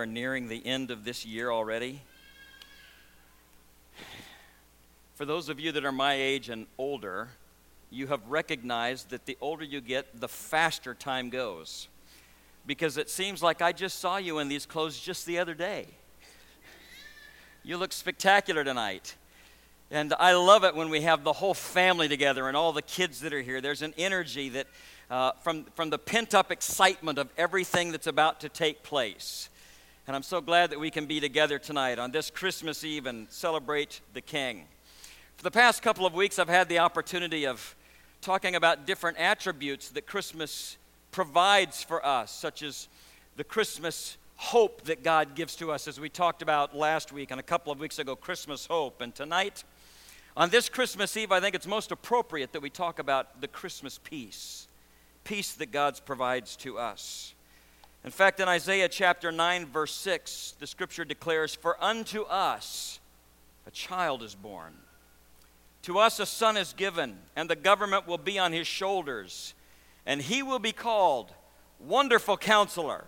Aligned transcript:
are 0.00 0.06
nearing 0.06 0.48
the 0.48 0.66
end 0.66 0.90
of 0.90 1.04
this 1.04 1.26
year 1.26 1.50
already? 1.50 2.00
For 5.14 5.26
those 5.26 5.50
of 5.50 5.60
you 5.60 5.70
that 5.72 5.84
are 5.84 5.92
my 5.92 6.14
age 6.14 6.48
and 6.48 6.66
older, 6.78 7.28
you 7.90 8.06
have 8.06 8.26
recognized 8.26 9.10
that 9.10 9.26
the 9.26 9.36
older 9.42 9.64
you 9.64 9.82
get, 9.82 10.18
the 10.18 10.28
faster 10.28 10.94
time 10.94 11.28
goes. 11.28 11.88
Because 12.66 12.96
it 12.96 13.10
seems 13.10 13.42
like 13.42 13.60
I 13.60 13.72
just 13.72 13.98
saw 13.98 14.16
you 14.16 14.38
in 14.38 14.48
these 14.48 14.64
clothes 14.64 14.98
just 14.98 15.26
the 15.26 15.38
other 15.38 15.52
day. 15.52 15.86
You 17.62 17.76
look 17.76 17.92
spectacular 17.92 18.64
tonight. 18.64 19.14
And 19.90 20.14
I 20.18 20.32
love 20.32 20.64
it 20.64 20.74
when 20.74 20.88
we 20.88 21.02
have 21.02 21.24
the 21.24 21.34
whole 21.34 21.52
family 21.52 22.08
together 22.08 22.48
and 22.48 22.56
all 22.56 22.72
the 22.72 22.80
kids 22.80 23.20
that 23.20 23.34
are 23.34 23.42
here. 23.42 23.60
There's 23.60 23.82
an 23.82 23.92
energy 23.98 24.48
that, 24.50 24.68
uh, 25.10 25.32
from, 25.42 25.64
from 25.74 25.90
the 25.90 25.98
pent 25.98 26.32
up 26.32 26.50
excitement 26.50 27.18
of 27.18 27.28
everything 27.36 27.92
that's 27.92 28.06
about 28.06 28.40
to 28.40 28.48
take 28.48 28.82
place. 28.82 29.50
And 30.10 30.16
I'm 30.16 30.24
so 30.24 30.40
glad 30.40 30.70
that 30.70 30.80
we 30.80 30.90
can 30.90 31.06
be 31.06 31.20
together 31.20 31.56
tonight 31.60 32.00
on 32.00 32.10
this 32.10 32.30
Christmas 32.30 32.82
Eve 32.82 33.06
and 33.06 33.30
celebrate 33.30 34.00
the 34.12 34.20
King. 34.20 34.66
For 35.36 35.44
the 35.44 35.52
past 35.52 35.82
couple 35.82 36.04
of 36.04 36.14
weeks, 36.14 36.40
I've 36.40 36.48
had 36.48 36.68
the 36.68 36.80
opportunity 36.80 37.46
of 37.46 37.76
talking 38.20 38.56
about 38.56 38.88
different 38.88 39.18
attributes 39.18 39.90
that 39.90 40.08
Christmas 40.08 40.78
provides 41.12 41.84
for 41.84 42.04
us, 42.04 42.32
such 42.32 42.64
as 42.64 42.88
the 43.36 43.44
Christmas 43.44 44.16
hope 44.34 44.82
that 44.82 45.04
God 45.04 45.36
gives 45.36 45.54
to 45.54 45.70
us, 45.70 45.86
as 45.86 46.00
we 46.00 46.08
talked 46.08 46.42
about 46.42 46.76
last 46.76 47.12
week 47.12 47.30
and 47.30 47.38
a 47.38 47.44
couple 47.44 47.72
of 47.72 47.78
weeks 47.78 48.00
ago, 48.00 48.16
Christmas 48.16 48.66
hope. 48.66 49.00
And 49.02 49.14
tonight, 49.14 49.62
on 50.36 50.50
this 50.50 50.68
Christmas 50.68 51.16
Eve, 51.16 51.30
I 51.30 51.38
think 51.38 51.54
it's 51.54 51.68
most 51.68 51.92
appropriate 51.92 52.52
that 52.52 52.62
we 52.62 52.70
talk 52.70 52.98
about 52.98 53.40
the 53.40 53.46
Christmas 53.46 54.00
peace, 54.02 54.66
peace 55.22 55.52
that 55.52 55.70
God 55.70 56.00
provides 56.04 56.56
to 56.56 56.78
us. 56.78 57.32
In 58.04 58.10
fact, 58.10 58.40
in 58.40 58.48
Isaiah 58.48 58.88
chapter 58.88 59.30
9, 59.30 59.66
verse 59.66 59.94
6, 59.94 60.54
the 60.58 60.66
scripture 60.66 61.04
declares, 61.04 61.54
For 61.54 61.82
unto 61.82 62.22
us 62.22 62.98
a 63.66 63.70
child 63.70 64.22
is 64.22 64.34
born. 64.34 64.72
To 65.82 65.98
us 65.98 66.18
a 66.18 66.26
son 66.26 66.56
is 66.56 66.72
given, 66.72 67.18
and 67.36 67.48
the 67.48 67.56
government 67.56 68.06
will 68.06 68.18
be 68.18 68.38
on 68.38 68.52
his 68.52 68.66
shoulders, 68.66 69.54
and 70.06 70.20
he 70.20 70.42
will 70.42 70.58
be 70.58 70.72
called 70.72 71.32
Wonderful 71.78 72.36
Counselor, 72.36 73.04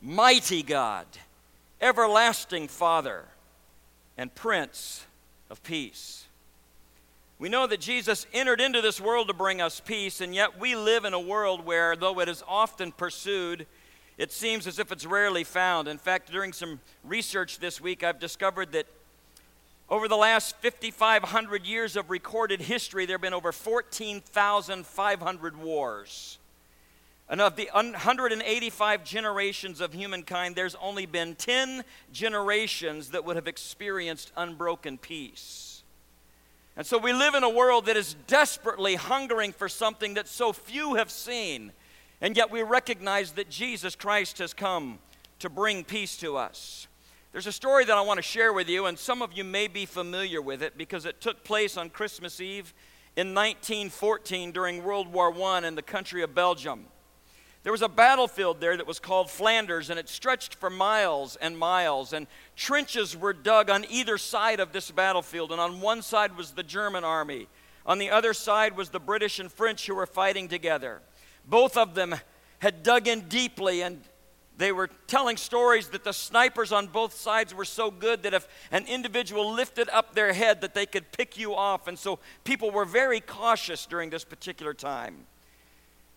Mighty 0.00 0.62
God, 0.62 1.06
Everlasting 1.80 2.68
Father, 2.68 3.24
and 4.16 4.34
Prince 4.34 5.04
of 5.50 5.62
Peace. 5.62 6.26
We 7.38 7.48
know 7.48 7.66
that 7.66 7.80
Jesus 7.80 8.26
entered 8.32 8.60
into 8.60 8.80
this 8.80 9.00
world 9.00 9.26
to 9.26 9.34
bring 9.34 9.60
us 9.60 9.80
peace, 9.80 10.20
and 10.20 10.32
yet 10.32 10.60
we 10.60 10.76
live 10.76 11.04
in 11.04 11.12
a 11.12 11.20
world 11.20 11.64
where, 11.66 11.96
though 11.96 12.20
it 12.20 12.28
is 12.28 12.44
often 12.46 12.92
pursued, 12.92 13.66
it 14.22 14.30
seems 14.30 14.68
as 14.68 14.78
if 14.78 14.92
it's 14.92 15.04
rarely 15.04 15.42
found. 15.42 15.88
In 15.88 15.98
fact, 15.98 16.30
during 16.30 16.52
some 16.52 16.78
research 17.02 17.58
this 17.58 17.80
week, 17.80 18.04
I've 18.04 18.20
discovered 18.20 18.70
that 18.70 18.86
over 19.90 20.06
the 20.06 20.16
last 20.16 20.54
5,500 20.62 21.66
years 21.66 21.96
of 21.96 22.08
recorded 22.08 22.60
history, 22.60 23.04
there 23.04 23.14
have 23.14 23.20
been 23.20 23.34
over 23.34 23.50
14,500 23.50 25.56
wars. 25.56 26.38
And 27.28 27.40
of 27.40 27.56
the 27.56 27.68
185 27.72 29.02
generations 29.02 29.80
of 29.80 29.92
humankind, 29.92 30.54
there's 30.54 30.76
only 30.76 31.06
been 31.06 31.34
10 31.34 31.82
generations 32.12 33.08
that 33.08 33.24
would 33.24 33.34
have 33.34 33.48
experienced 33.48 34.30
unbroken 34.36 34.98
peace. 34.98 35.82
And 36.76 36.86
so 36.86 36.96
we 36.96 37.12
live 37.12 37.34
in 37.34 37.42
a 37.42 37.50
world 37.50 37.86
that 37.86 37.96
is 37.96 38.14
desperately 38.28 38.94
hungering 38.94 39.52
for 39.52 39.68
something 39.68 40.14
that 40.14 40.28
so 40.28 40.52
few 40.52 40.94
have 40.94 41.10
seen. 41.10 41.72
And 42.22 42.36
yet 42.36 42.52
we 42.52 42.62
recognize 42.62 43.32
that 43.32 43.50
Jesus 43.50 43.96
Christ 43.96 44.38
has 44.38 44.54
come 44.54 45.00
to 45.40 45.50
bring 45.50 45.82
peace 45.82 46.16
to 46.18 46.36
us. 46.36 46.86
There's 47.32 47.48
a 47.48 47.52
story 47.52 47.84
that 47.84 47.98
I 47.98 48.00
want 48.00 48.18
to 48.18 48.22
share 48.22 48.52
with 48.52 48.68
you, 48.68 48.86
and 48.86 48.96
some 48.96 49.22
of 49.22 49.32
you 49.32 49.42
may 49.42 49.66
be 49.66 49.86
familiar 49.86 50.40
with 50.40 50.62
it 50.62 50.78
because 50.78 51.04
it 51.04 51.20
took 51.20 51.42
place 51.42 51.76
on 51.76 51.90
Christmas 51.90 52.40
Eve 52.40 52.72
in 53.16 53.34
1914 53.34 54.52
during 54.52 54.84
World 54.84 55.12
War 55.12 55.34
I 55.34 55.66
in 55.66 55.74
the 55.74 55.82
country 55.82 56.22
of 56.22 56.32
Belgium. 56.32 56.84
There 57.64 57.72
was 57.72 57.82
a 57.82 57.88
battlefield 57.88 58.60
there 58.60 58.76
that 58.76 58.86
was 58.86 59.00
called 59.00 59.28
Flanders, 59.28 59.90
and 59.90 59.98
it 59.98 60.08
stretched 60.08 60.54
for 60.54 60.70
miles 60.70 61.34
and 61.36 61.58
miles. 61.58 62.12
And 62.12 62.28
trenches 62.54 63.16
were 63.16 63.32
dug 63.32 63.68
on 63.68 63.84
either 63.90 64.16
side 64.16 64.60
of 64.60 64.72
this 64.72 64.92
battlefield. 64.92 65.50
And 65.50 65.60
on 65.60 65.80
one 65.80 66.02
side 66.02 66.36
was 66.36 66.52
the 66.52 66.62
German 66.62 67.02
army, 67.02 67.48
on 67.84 67.98
the 67.98 68.10
other 68.10 68.32
side 68.32 68.76
was 68.76 68.90
the 68.90 69.00
British 69.00 69.40
and 69.40 69.50
French 69.50 69.86
who 69.86 69.94
were 69.96 70.06
fighting 70.06 70.46
together. 70.46 71.02
Both 71.46 71.76
of 71.76 71.94
them 71.94 72.14
had 72.60 72.82
dug 72.82 73.08
in 73.08 73.22
deeply, 73.28 73.82
and 73.82 74.02
they 74.56 74.72
were 74.72 74.88
telling 75.06 75.36
stories 75.36 75.88
that 75.88 76.04
the 76.04 76.12
snipers 76.12 76.72
on 76.72 76.86
both 76.86 77.14
sides 77.14 77.54
were 77.54 77.64
so 77.64 77.90
good 77.90 78.22
that 78.22 78.34
if 78.34 78.46
an 78.70 78.86
individual 78.86 79.52
lifted 79.52 79.88
up 79.90 80.14
their 80.14 80.32
head 80.32 80.60
that 80.60 80.74
they 80.74 80.86
could 80.86 81.10
pick 81.12 81.38
you 81.38 81.54
off 81.54 81.88
and 81.88 81.98
so 81.98 82.18
people 82.44 82.70
were 82.70 82.84
very 82.84 83.18
cautious 83.18 83.86
during 83.86 84.10
this 84.10 84.24
particular 84.24 84.74
time 84.74 85.26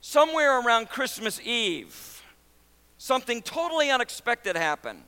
somewhere 0.06 0.59
around 0.59 0.88
Christmas 0.88 1.41
Eve, 1.41 2.22
something 3.00 3.41
totally 3.41 3.90
unexpected 3.90 4.56
happened. 4.56 5.02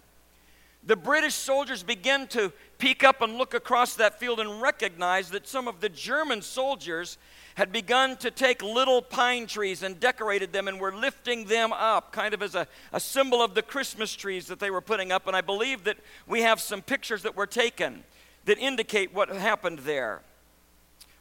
The 0.84 0.96
British 0.96 1.36
soldiers 1.36 1.84
began 1.84 2.26
to 2.30 2.52
peek 2.78 3.04
up 3.04 3.22
and 3.22 3.38
look 3.38 3.54
across 3.54 3.96
that 3.96 4.20
field 4.20 4.40
and 4.40 4.62
recognize 4.62 5.30
that 5.30 5.48
some 5.48 5.68
of 5.68 5.80
the 5.80 5.90
German 5.90 6.42
soldiers 6.42 7.18
had 7.56 7.72
begun 7.72 8.16
to 8.18 8.30
take 8.30 8.62
little 8.62 9.02
pine 9.02 9.48
trees 9.48 9.82
and 9.82 10.00
decorated 10.00 10.54
them 10.54 10.68
and 10.68 10.80
were 10.80 10.94
lifting 10.94 11.46
them 11.46 11.74
up, 11.74 12.12
kind 12.12 12.34
of 12.34 12.44
as 12.44 12.54
a, 12.54 12.68
a 12.94 13.00
symbol 13.00 13.42
of 13.42 13.56
the 13.56 13.64
Christmas 13.64 14.16
trees 14.16 14.46
that 14.48 14.60
they 14.60 14.70
were 14.70 14.82
putting 14.82 15.12
up. 15.12 15.26
And 15.26 15.36
I 15.36 15.42
believe 15.42 15.84
that 15.86 15.98
we 16.28 16.42
have 16.42 16.62
some 16.62 16.84
pictures 16.84 17.24
that 17.24 17.36
were 17.36 17.48
taken 17.48 18.04
that 18.46 18.60
indicate 18.60 19.14
what 19.14 19.30
happened 19.30 19.80
there. 19.80 20.22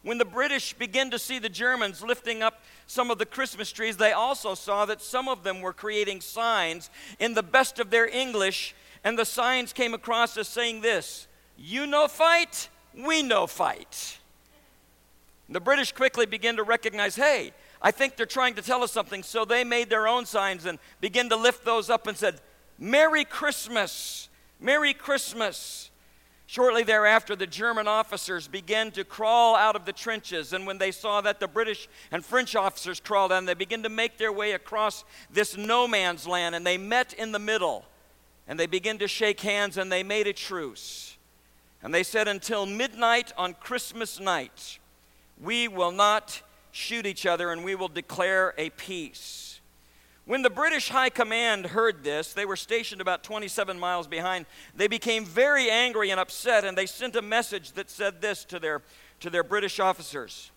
When 0.02 0.18
the 0.18 0.24
British 0.24 0.72
began 0.74 1.10
to 1.10 1.18
see 1.18 1.38
the 1.38 1.48
Germans 1.48 2.02
lifting 2.02 2.42
up 2.42 2.62
some 2.86 3.10
of 3.10 3.18
the 3.18 3.26
Christmas 3.26 3.72
trees, 3.72 3.96
they 3.96 4.12
also 4.12 4.54
saw 4.54 4.84
that 4.86 5.02
some 5.02 5.28
of 5.28 5.42
them 5.42 5.60
were 5.60 5.72
creating 5.72 6.20
signs 6.20 6.90
in 7.18 7.34
the 7.34 7.42
best 7.42 7.80
of 7.80 7.90
their 7.90 8.06
English, 8.06 8.74
and 9.02 9.18
the 9.18 9.24
signs 9.24 9.72
came 9.72 9.94
across 9.94 10.36
as 10.36 10.46
saying 10.46 10.82
this 10.82 11.25
You 11.56 11.86
know 11.86 12.08
fight, 12.08 12.68
we 12.94 13.22
know 13.22 13.46
fight. 13.46 14.18
The 15.48 15.60
British 15.60 15.92
quickly 15.92 16.26
began 16.26 16.56
to 16.56 16.62
recognize 16.62 17.16
hey, 17.16 17.52
I 17.80 17.90
think 17.90 18.16
they're 18.16 18.26
trying 18.26 18.54
to 18.54 18.62
tell 18.62 18.82
us 18.82 18.92
something, 18.92 19.22
so 19.22 19.44
they 19.44 19.62
made 19.62 19.90
their 19.90 20.08
own 20.08 20.26
signs 20.26 20.66
and 20.66 20.78
began 21.00 21.28
to 21.28 21.36
lift 21.36 21.64
those 21.64 21.88
up 21.90 22.06
and 22.06 22.16
said, 22.16 22.40
Merry 22.78 23.24
Christmas, 23.24 24.28
Merry 24.60 24.94
Christmas. 24.94 25.90
Shortly 26.48 26.84
thereafter, 26.84 27.34
the 27.34 27.46
German 27.46 27.88
officers 27.88 28.46
began 28.46 28.92
to 28.92 29.02
crawl 29.02 29.56
out 29.56 29.74
of 29.74 29.84
the 29.84 29.92
trenches, 29.92 30.52
and 30.52 30.64
when 30.64 30.78
they 30.78 30.92
saw 30.92 31.20
that 31.22 31.40
the 31.40 31.48
British 31.48 31.88
and 32.12 32.24
French 32.24 32.54
officers 32.54 33.00
crawled 33.00 33.32
out, 33.32 33.44
they 33.46 33.54
began 33.54 33.82
to 33.82 33.88
make 33.88 34.16
their 34.16 34.32
way 34.32 34.52
across 34.52 35.04
this 35.28 35.56
no 35.56 35.88
man's 35.88 36.26
land, 36.26 36.54
and 36.54 36.64
they 36.64 36.78
met 36.78 37.12
in 37.14 37.32
the 37.32 37.40
middle, 37.40 37.84
and 38.46 38.60
they 38.60 38.66
began 38.66 38.96
to 38.98 39.08
shake 39.08 39.40
hands, 39.40 39.76
and 39.76 39.90
they 39.90 40.04
made 40.04 40.28
a 40.28 40.32
truce. 40.32 41.15
And 41.82 41.94
they 41.94 42.02
said, 42.02 42.28
Until 42.28 42.66
midnight 42.66 43.32
on 43.36 43.54
Christmas 43.54 44.18
night, 44.20 44.78
we 45.40 45.68
will 45.68 45.92
not 45.92 46.42
shoot 46.72 47.06
each 47.06 47.26
other, 47.26 47.52
and 47.52 47.64
we 47.64 47.74
will 47.74 47.88
declare 47.88 48.54
a 48.58 48.70
peace. 48.70 49.60
When 50.26 50.42
the 50.42 50.50
British 50.50 50.88
High 50.88 51.10
Command 51.10 51.66
heard 51.66 52.02
this, 52.02 52.32
they 52.32 52.44
were 52.44 52.56
stationed 52.56 53.00
about 53.00 53.22
27 53.22 53.78
miles 53.78 54.08
behind. 54.08 54.46
They 54.74 54.88
became 54.88 55.24
very 55.24 55.70
angry 55.70 56.10
and 56.10 56.18
upset, 56.18 56.64
and 56.64 56.76
they 56.76 56.86
sent 56.86 57.14
a 57.14 57.22
message 57.22 57.72
that 57.72 57.88
said 57.88 58.20
this 58.20 58.44
to 58.46 58.58
their, 58.58 58.82
to 59.20 59.30
their 59.30 59.44
British 59.44 59.78
officers 59.78 60.50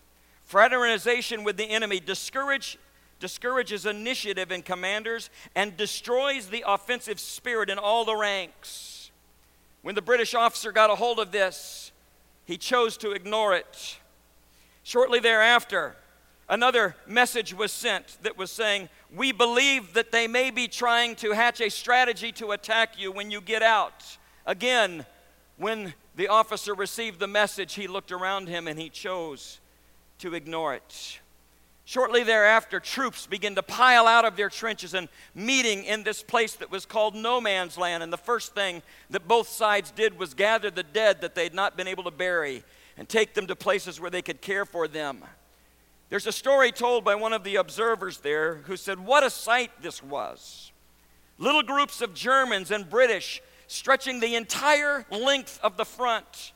Fraternization 0.44 1.44
with 1.44 1.56
the 1.56 1.70
enemy 1.70 2.00
discourage, 2.00 2.76
discourages 3.20 3.86
initiative 3.86 4.50
in 4.50 4.62
commanders 4.62 5.30
and 5.54 5.76
destroys 5.76 6.48
the 6.48 6.64
offensive 6.66 7.20
spirit 7.20 7.70
in 7.70 7.78
all 7.78 8.04
the 8.04 8.16
ranks. 8.16 8.99
When 9.82 9.94
the 9.94 10.02
British 10.02 10.34
officer 10.34 10.72
got 10.72 10.90
a 10.90 10.94
hold 10.94 11.18
of 11.18 11.32
this, 11.32 11.92
he 12.44 12.58
chose 12.58 12.96
to 12.98 13.12
ignore 13.12 13.54
it. 13.54 13.98
Shortly 14.82 15.20
thereafter, 15.20 15.96
another 16.48 16.96
message 17.06 17.54
was 17.54 17.72
sent 17.72 18.18
that 18.22 18.36
was 18.36 18.50
saying, 18.50 18.88
We 19.14 19.32
believe 19.32 19.94
that 19.94 20.12
they 20.12 20.26
may 20.26 20.50
be 20.50 20.68
trying 20.68 21.16
to 21.16 21.32
hatch 21.32 21.60
a 21.60 21.70
strategy 21.70 22.32
to 22.32 22.52
attack 22.52 22.98
you 22.98 23.12
when 23.12 23.30
you 23.30 23.40
get 23.40 23.62
out. 23.62 24.04
Again, 24.46 25.06
when 25.56 25.94
the 26.16 26.28
officer 26.28 26.74
received 26.74 27.20
the 27.20 27.26
message, 27.26 27.74
he 27.74 27.86
looked 27.86 28.12
around 28.12 28.48
him 28.48 28.66
and 28.66 28.78
he 28.78 28.90
chose 28.90 29.60
to 30.18 30.34
ignore 30.34 30.74
it. 30.74 31.20
Shortly 31.90 32.22
thereafter, 32.22 32.78
troops 32.78 33.26
began 33.26 33.56
to 33.56 33.64
pile 33.64 34.06
out 34.06 34.24
of 34.24 34.36
their 34.36 34.48
trenches 34.48 34.94
and 34.94 35.08
meeting 35.34 35.82
in 35.82 36.04
this 36.04 36.22
place 36.22 36.54
that 36.54 36.70
was 36.70 36.86
called 36.86 37.16
No 37.16 37.40
Man's 37.40 37.76
Land. 37.76 38.04
And 38.04 38.12
the 38.12 38.16
first 38.16 38.54
thing 38.54 38.82
that 39.10 39.26
both 39.26 39.48
sides 39.48 39.90
did 39.90 40.16
was 40.16 40.32
gather 40.32 40.70
the 40.70 40.84
dead 40.84 41.20
that 41.22 41.34
they 41.34 41.42
had 41.42 41.52
not 41.52 41.76
been 41.76 41.88
able 41.88 42.04
to 42.04 42.12
bury 42.12 42.62
and 42.96 43.08
take 43.08 43.34
them 43.34 43.48
to 43.48 43.56
places 43.56 44.00
where 44.00 44.08
they 44.08 44.22
could 44.22 44.40
care 44.40 44.64
for 44.64 44.86
them. 44.86 45.24
There's 46.10 46.28
a 46.28 46.32
story 46.32 46.70
told 46.70 47.04
by 47.04 47.16
one 47.16 47.32
of 47.32 47.42
the 47.42 47.56
observers 47.56 48.18
there 48.18 48.58
who 48.66 48.76
said, 48.76 49.00
What 49.00 49.24
a 49.24 49.28
sight 49.28 49.72
this 49.82 50.00
was. 50.00 50.70
Little 51.38 51.64
groups 51.64 52.00
of 52.00 52.14
Germans 52.14 52.70
and 52.70 52.88
British 52.88 53.42
stretching 53.66 54.20
the 54.20 54.36
entire 54.36 55.06
length 55.10 55.58
of 55.60 55.76
the 55.76 55.84
front. 55.84 56.52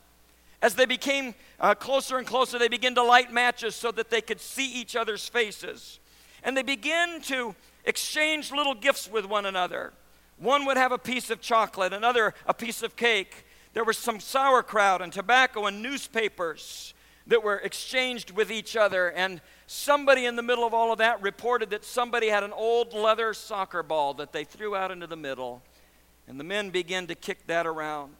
As 0.64 0.74
they 0.74 0.86
became 0.86 1.34
uh, 1.60 1.74
closer 1.74 2.16
and 2.16 2.26
closer, 2.26 2.58
they 2.58 2.68
began 2.68 2.94
to 2.94 3.02
light 3.02 3.30
matches 3.30 3.74
so 3.74 3.92
that 3.92 4.08
they 4.08 4.22
could 4.22 4.40
see 4.40 4.66
each 4.66 4.96
other's 4.96 5.28
faces. 5.28 6.00
And 6.42 6.56
they 6.56 6.62
began 6.62 7.20
to 7.24 7.54
exchange 7.84 8.50
little 8.50 8.72
gifts 8.72 9.06
with 9.06 9.26
one 9.26 9.44
another. 9.44 9.92
One 10.38 10.64
would 10.64 10.78
have 10.78 10.90
a 10.90 10.96
piece 10.96 11.28
of 11.28 11.42
chocolate, 11.42 11.92
another 11.92 12.32
a 12.46 12.54
piece 12.54 12.82
of 12.82 12.96
cake. 12.96 13.44
There 13.74 13.84
was 13.84 13.98
some 13.98 14.18
sauerkraut 14.18 15.02
and 15.02 15.12
tobacco 15.12 15.66
and 15.66 15.82
newspapers 15.82 16.94
that 17.26 17.42
were 17.42 17.58
exchanged 17.58 18.30
with 18.30 18.50
each 18.50 18.74
other. 18.74 19.10
And 19.10 19.42
somebody 19.66 20.24
in 20.24 20.34
the 20.34 20.42
middle 20.42 20.66
of 20.66 20.72
all 20.72 20.92
of 20.92 20.96
that 20.96 21.20
reported 21.20 21.68
that 21.70 21.84
somebody 21.84 22.28
had 22.28 22.42
an 22.42 22.54
old 22.54 22.94
leather 22.94 23.34
soccer 23.34 23.82
ball 23.82 24.14
that 24.14 24.32
they 24.32 24.44
threw 24.44 24.74
out 24.74 24.90
into 24.90 25.06
the 25.06 25.14
middle. 25.14 25.62
And 26.26 26.40
the 26.40 26.44
men 26.44 26.70
began 26.70 27.06
to 27.08 27.14
kick 27.14 27.48
that 27.48 27.66
around. 27.66 28.14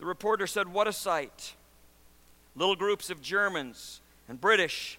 The 0.00 0.06
reporter 0.06 0.46
said, 0.46 0.72
What 0.72 0.88
a 0.88 0.94
sight. 0.94 1.54
Little 2.56 2.74
groups 2.74 3.10
of 3.10 3.20
Germans 3.20 4.00
and 4.28 4.40
British 4.40 4.98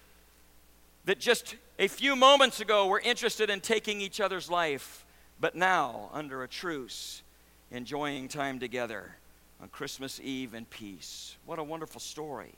that 1.04 1.18
just 1.18 1.56
a 1.80 1.88
few 1.88 2.14
moments 2.14 2.60
ago 2.60 2.86
were 2.86 3.00
interested 3.00 3.50
in 3.50 3.60
taking 3.60 4.00
each 4.00 4.20
other's 4.20 4.48
life, 4.48 5.04
but 5.40 5.56
now, 5.56 6.08
under 6.12 6.44
a 6.44 6.48
truce, 6.48 7.24
enjoying 7.72 8.28
time 8.28 8.60
together 8.60 9.16
on 9.60 9.68
Christmas 9.70 10.20
Eve 10.20 10.54
in 10.54 10.66
peace. 10.66 11.36
What 11.46 11.58
a 11.58 11.64
wonderful 11.64 12.00
story. 12.00 12.52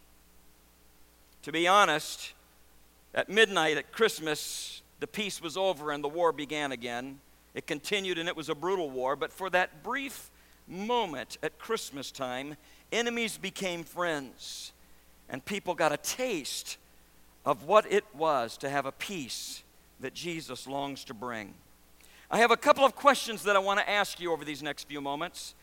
To 1.45 1.53
be 1.53 1.67
honest, 1.67 2.35
at 3.15 3.31
midnight 3.31 3.79
at 3.79 3.91
Christmas, 3.91 4.83
the 5.01 5.07
peace 5.07 5.41
was 5.41 5.57
over 5.57 5.91
and 5.93 6.05
the 6.05 6.09
war 6.09 6.31
began 6.31 6.73
again. 6.73 7.21
It 7.55 7.67
continued 7.67 8.19
and 8.19 8.29
it 8.29 8.37
was 8.37 8.51
a 8.51 8.55
brutal 8.55 8.91
war, 8.91 9.17
but 9.17 9.33
for 9.33 9.49
that 9.49 9.83
brief 9.83 10.31
moment 10.67 11.39
at 11.43 11.59
Christmas 11.59 12.11
time, 12.11 12.57
enemies 12.93 13.37
became 13.37 13.85
friends 13.85 14.73
and 15.29 15.45
people 15.45 15.75
got 15.75 15.93
a 15.93 15.97
taste 15.97 16.79
of 17.45 17.65
what 17.65 17.91
it 17.91 18.05
was 18.15 18.57
to 18.59 18.71
have 18.71 18.87
a 18.87 18.93
peace 18.93 19.63
that 20.01 20.15
Jesus 20.15 20.67
longs 20.67 21.05
to 21.05 21.15
bring. 21.15 21.55
I 22.31 22.39
have 22.39 22.51
a 22.51 22.57
couple 22.57 22.85
of 22.85 22.95
questions 22.97 23.45
that 23.45 23.57
I 23.57 23.59
want 23.59 23.81
to 23.81 23.89
ask 23.89 24.19
you 24.21 24.33
over 24.33 24.45
these 24.45 24.63
next 24.63 24.89
few 24.89 25.01
moments. 25.01 25.55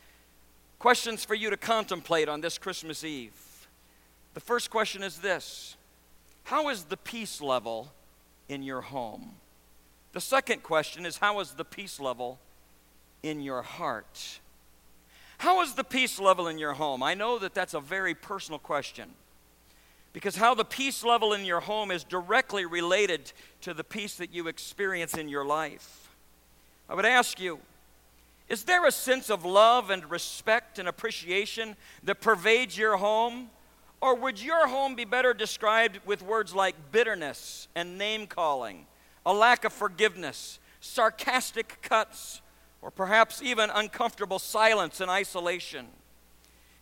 Questions 0.79 1.25
for 1.25 1.35
you 1.35 1.49
to 1.49 1.57
contemplate 1.57 2.29
on 2.29 2.41
this 2.41 2.57
Christmas 2.57 3.03
Eve. 3.03 3.67
The 4.33 4.39
first 4.39 4.69
question 4.69 5.03
is 5.03 5.17
this 5.17 5.75
How 6.43 6.69
is 6.69 6.85
the 6.85 6.97
peace 6.97 7.41
level 7.41 7.91
in 8.47 8.63
your 8.63 8.81
home? 8.81 9.33
The 10.13 10.21
second 10.21 10.63
question 10.63 11.05
is 11.05 11.17
How 11.17 11.39
is 11.39 11.51
the 11.51 11.65
peace 11.65 11.99
level 11.99 12.39
in 13.23 13.41
your 13.41 13.61
heart? 13.61 14.39
How 15.41 15.63
is 15.63 15.73
the 15.73 15.83
peace 15.83 16.19
level 16.19 16.47
in 16.47 16.59
your 16.59 16.73
home? 16.73 17.01
I 17.01 17.15
know 17.15 17.39
that 17.39 17.55
that's 17.55 17.73
a 17.73 17.79
very 17.79 18.13
personal 18.13 18.59
question 18.59 19.09
because 20.13 20.35
how 20.35 20.53
the 20.53 20.63
peace 20.63 21.03
level 21.03 21.33
in 21.33 21.45
your 21.45 21.61
home 21.61 21.89
is 21.89 22.03
directly 22.03 22.63
related 22.63 23.33
to 23.61 23.73
the 23.73 23.83
peace 23.83 24.17
that 24.17 24.31
you 24.31 24.47
experience 24.47 25.17
in 25.17 25.27
your 25.27 25.43
life. 25.43 26.09
I 26.87 26.93
would 26.93 27.07
ask 27.07 27.39
you 27.39 27.57
is 28.49 28.65
there 28.65 28.85
a 28.85 28.91
sense 28.91 29.31
of 29.31 29.43
love 29.43 29.89
and 29.89 30.11
respect 30.11 30.77
and 30.77 30.87
appreciation 30.87 31.75
that 32.03 32.21
pervades 32.21 32.77
your 32.77 32.97
home? 32.97 33.49
Or 33.99 34.13
would 34.13 34.39
your 34.39 34.67
home 34.67 34.93
be 34.93 35.05
better 35.05 35.33
described 35.33 36.01
with 36.05 36.21
words 36.21 36.53
like 36.53 36.75
bitterness 36.91 37.67
and 37.73 37.97
name 37.97 38.27
calling, 38.27 38.85
a 39.25 39.33
lack 39.33 39.65
of 39.65 39.73
forgiveness, 39.73 40.59
sarcastic 40.81 41.79
cuts, 41.81 42.41
or 42.81 42.91
perhaps 42.91 43.41
even 43.41 43.69
uncomfortable 43.69 44.39
silence 44.39 45.01
and 45.01 45.09
isolation? 45.09 45.87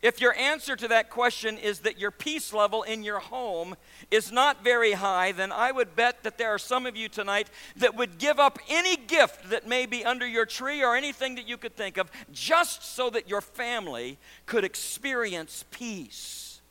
If 0.02 0.22
your 0.22 0.34
answer 0.36 0.78
to 0.78 0.88
that 0.88 1.10
question 1.10 1.58
is 1.58 1.80
that 1.80 2.00
your 2.00 2.12
peace 2.12 2.54
level 2.54 2.84
in 2.84 3.04
your 3.04 3.20
home 3.20 3.76
is 4.10 4.32
not 4.32 4.64
very 4.64 4.94
high, 4.94 5.34
then 5.34 5.52
I 5.52 5.74
would 5.74 5.94
bet 5.94 6.24
that 6.24 6.38
there 6.38 6.52
are 6.52 6.58
some 6.60 6.86
of 6.86 6.96
you 6.96 7.10
tonight 7.10 7.50
that 7.76 7.96
would 7.98 8.18
give 8.18 8.40
up 8.40 8.60
any 8.70 8.96
gift 8.96 9.50
that 9.50 9.68
may 9.68 9.86
be 9.86 10.06
under 10.06 10.26
your 10.26 10.46
tree 10.46 10.82
or 10.82 10.96
anything 10.96 11.36
that 11.36 11.50
you 11.50 11.58
could 11.58 11.76
think 11.76 11.98
of 11.98 12.10
just 12.32 12.96
so 12.96 13.10
that 13.10 13.28
your 13.28 13.42
family 13.42 14.18
could 14.46 14.64
experience 14.64 15.66
peace 15.70 16.62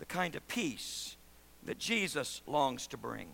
the 0.00 0.04
kind 0.04 0.34
of 0.34 0.46
peace 0.48 1.16
that 1.64 1.78
Jesus 1.78 2.42
longs 2.46 2.86
to 2.88 2.96
bring. 2.96 3.28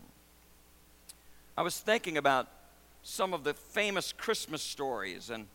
I 1.57 1.63
was 1.63 1.79
thinking 1.79 2.19
about 2.19 2.49
some 3.03 3.35
of 3.35 3.45
the 3.45 3.55
famous 3.55 4.13
Christmas 4.13 4.63
stories 4.63 5.31
and 5.31 5.47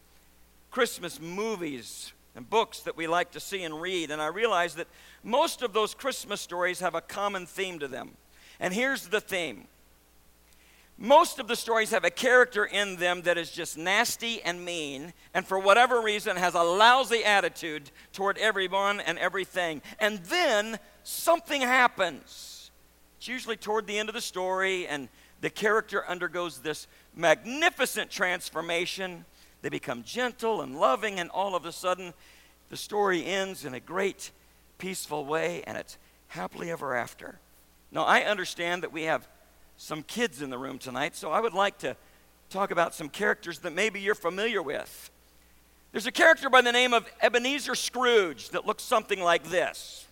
Christmas 0.72 1.20
movies 1.22 2.14
and 2.36 2.50
books 2.50 2.82
that 2.82 2.98
we 2.98 3.08
like 3.08 3.32
to 3.32 3.40
see 3.40 3.64
and 3.64 3.80
read, 3.82 4.12
and 4.12 4.22
I 4.22 4.28
realized 4.28 4.78
that 4.78 4.88
most 5.24 5.62
of 5.62 5.74
those 5.74 5.94
Christmas 5.94 6.42
stories 6.42 6.82
have 6.82 6.96
a 6.96 7.02
common 7.02 7.46
theme 7.46 7.80
to 7.80 7.88
them. 7.88 8.12
And 8.60 8.74
here's 8.74 9.08
the 9.08 9.22
theme 9.22 9.68
most 10.98 11.40
of 11.40 11.48
the 11.50 11.58
stories 11.58 11.92
have 11.92 12.06
a 12.06 12.10
character 12.10 12.64
in 12.64 12.96
them 12.96 13.24
that 13.24 13.38
is 13.38 13.52
just 13.52 13.78
nasty 13.78 14.42
and 14.42 14.64
mean, 14.64 15.12
and 15.34 15.46
for 15.46 15.60
whatever 15.60 16.00
reason 16.00 16.38
has 16.38 16.54
a 16.54 16.64
lousy 16.64 17.24
attitude 17.26 17.92
toward 18.14 18.38
everyone 18.38 19.02
and 19.02 19.20
everything. 19.20 19.82
And 20.00 20.20
then 20.20 20.80
something 21.04 21.60
happens. 21.60 22.72
It's 23.18 23.28
usually 23.28 23.58
toward 23.58 23.88
the 23.88 23.98
end 23.98 24.08
of 24.08 24.16
the 24.16 24.22
story, 24.22 24.88
and 24.88 25.10
the 25.42 25.50
character 25.50 26.08
undergoes 26.10 26.60
this 26.60 26.88
magnificent 27.16 28.12
transformation. 28.12 29.26
They 29.62 29.70
become 29.70 30.04
gentle 30.04 30.62
and 30.62 30.78
loving, 30.80 31.20
and 31.20 31.30
all 31.30 31.56
of 31.56 31.66
a 31.66 31.72
sudden, 31.72 32.14
the 32.70 32.78
story 32.78 33.26
ends 33.26 33.66
in 33.66 33.74
a 33.74 33.80
great, 33.80 34.32
peaceful 34.78 35.26
way, 35.26 35.64
and 35.66 35.78
it's 35.78 35.98
happily 36.28 36.72
ever 36.72 36.96
after. 36.96 37.40
Now, 37.92 38.04
I 38.04 38.22
understand 38.22 38.84
that 38.84 38.92
we 38.92 39.04
have 39.04 39.28
some 39.78 40.04
kids 40.04 40.42
in 40.42 40.50
the 40.50 40.58
room 40.58 40.78
tonight, 40.78 41.16
so 41.16 41.32
I 41.32 41.40
would 41.40 41.54
like 41.54 41.78
to 41.80 41.96
talk 42.50 42.72
about 42.72 42.94
some 42.94 43.10
characters 43.10 43.60
that 43.60 43.74
maybe 43.74 44.00
you're 44.00 44.16
familiar 44.16 44.62
with. 44.62 45.10
There's 45.92 46.08
a 46.08 46.12
character 46.12 46.50
by 46.50 46.62
the 46.62 46.72
name 46.72 46.94
of 46.94 47.10
Ebenezer 47.22 47.76
Scrooge 47.76 48.50
that 48.50 48.66
looks 48.66 48.84
something 48.84 49.22
like 49.22 49.46
this. 49.46 50.06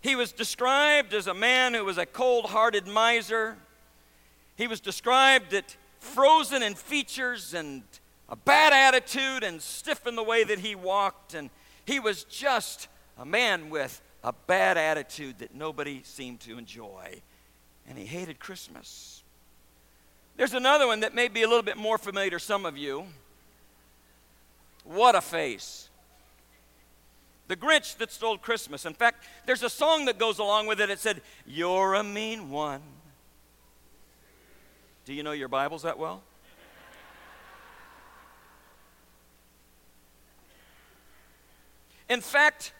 He 0.00 0.14
was 0.14 0.30
described 0.30 1.12
as 1.12 1.26
a 1.26 1.34
man 1.34 1.74
who 1.74 1.84
was 1.84 1.98
a 1.98 2.06
cold 2.06 2.46
hearted 2.46 2.86
miser. 2.86 3.56
He 4.56 4.66
was 4.66 4.80
described 4.80 5.52
as 5.54 5.64
frozen 6.00 6.62
in 6.62 6.74
features 6.74 7.54
and 7.54 7.82
a 8.28 8.36
bad 8.36 8.72
attitude 8.72 9.42
and 9.42 9.60
stiff 9.60 10.06
in 10.06 10.16
the 10.16 10.22
way 10.22 10.44
that 10.44 10.58
he 10.58 10.74
walked. 10.74 11.34
And 11.34 11.50
he 11.84 12.00
was 12.00 12.24
just 12.24 12.88
a 13.18 13.24
man 13.24 13.70
with 13.70 14.00
a 14.24 14.32
bad 14.32 14.76
attitude 14.76 15.38
that 15.38 15.54
nobody 15.54 16.02
seemed 16.04 16.40
to 16.40 16.58
enjoy. 16.58 17.22
And 17.88 17.96
he 17.98 18.04
hated 18.04 18.40
Christmas. 18.40 19.22
There's 20.36 20.54
another 20.54 20.86
one 20.86 21.00
that 21.00 21.14
may 21.14 21.28
be 21.28 21.42
a 21.42 21.48
little 21.48 21.62
bit 21.62 21.76
more 21.76 21.98
familiar 21.98 22.30
to 22.30 22.40
some 22.40 22.66
of 22.66 22.76
you. 22.76 23.06
What 24.84 25.14
a 25.14 25.20
face. 25.20 25.88
The 27.48 27.56
Grinch 27.56 27.96
that 27.98 28.10
stole 28.10 28.38
Christmas. 28.38 28.84
In 28.84 28.94
fact, 28.94 29.24
there's 29.46 29.62
a 29.62 29.70
song 29.70 30.06
that 30.06 30.18
goes 30.18 30.38
along 30.38 30.66
with 30.66 30.80
it. 30.80 30.90
It 30.90 30.98
said, 30.98 31.22
You're 31.46 31.94
a 31.94 32.02
mean 32.02 32.50
one. 32.50 32.82
Do 35.06 35.14
you 35.14 35.22
know 35.22 35.30
your 35.30 35.46
Bibles 35.46 35.82
that 35.82 36.00
well? 36.00 36.20
In 42.08 42.20
fact, 42.20 42.72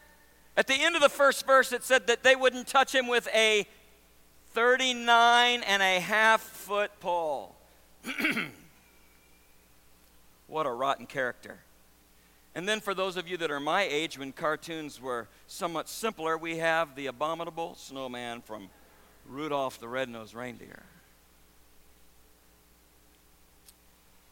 at 0.56 0.66
the 0.66 0.74
end 0.74 0.96
of 0.96 1.02
the 1.02 1.08
first 1.08 1.46
verse, 1.46 1.70
it 1.70 1.84
said 1.84 2.08
that 2.08 2.24
they 2.24 2.34
wouldn't 2.34 2.66
touch 2.66 2.92
him 2.92 3.06
with 3.06 3.28
a 3.32 3.64
39 4.54 5.62
and 5.62 5.82
a 5.82 6.00
half 6.00 6.40
foot 6.40 6.90
pole. 6.98 7.54
what 10.48 10.66
a 10.66 10.72
rotten 10.72 11.06
character. 11.06 11.60
And 12.56 12.68
then, 12.68 12.80
for 12.80 12.92
those 12.92 13.16
of 13.16 13.28
you 13.28 13.36
that 13.36 13.52
are 13.52 13.60
my 13.60 13.82
age, 13.82 14.18
when 14.18 14.32
cartoons 14.32 15.00
were 15.00 15.28
somewhat 15.46 15.88
simpler, 15.88 16.36
we 16.36 16.58
have 16.58 16.96
the 16.96 17.06
abominable 17.06 17.76
snowman 17.76 18.40
from 18.40 18.68
Rudolph 19.28 19.78
the 19.78 19.86
Red-Nosed 19.86 20.34
Reindeer. 20.34 20.82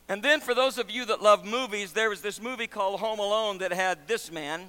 And 0.09 0.23
then, 0.23 0.41
for 0.41 0.55
those 0.55 0.79
of 0.79 0.91
you 0.91 1.07
that 1.07 1.23
love 1.23 1.47
movies, 1.47 1.93
there 1.93 2.11
was 2.11 2.21
this 2.21 2.41
movie 2.41 2.67
called 2.67 3.01
Home 3.01 3.19
Alone 3.19 3.59
that 3.59 3.73
had 3.73 4.07
this 4.07 4.31
man. 4.31 4.67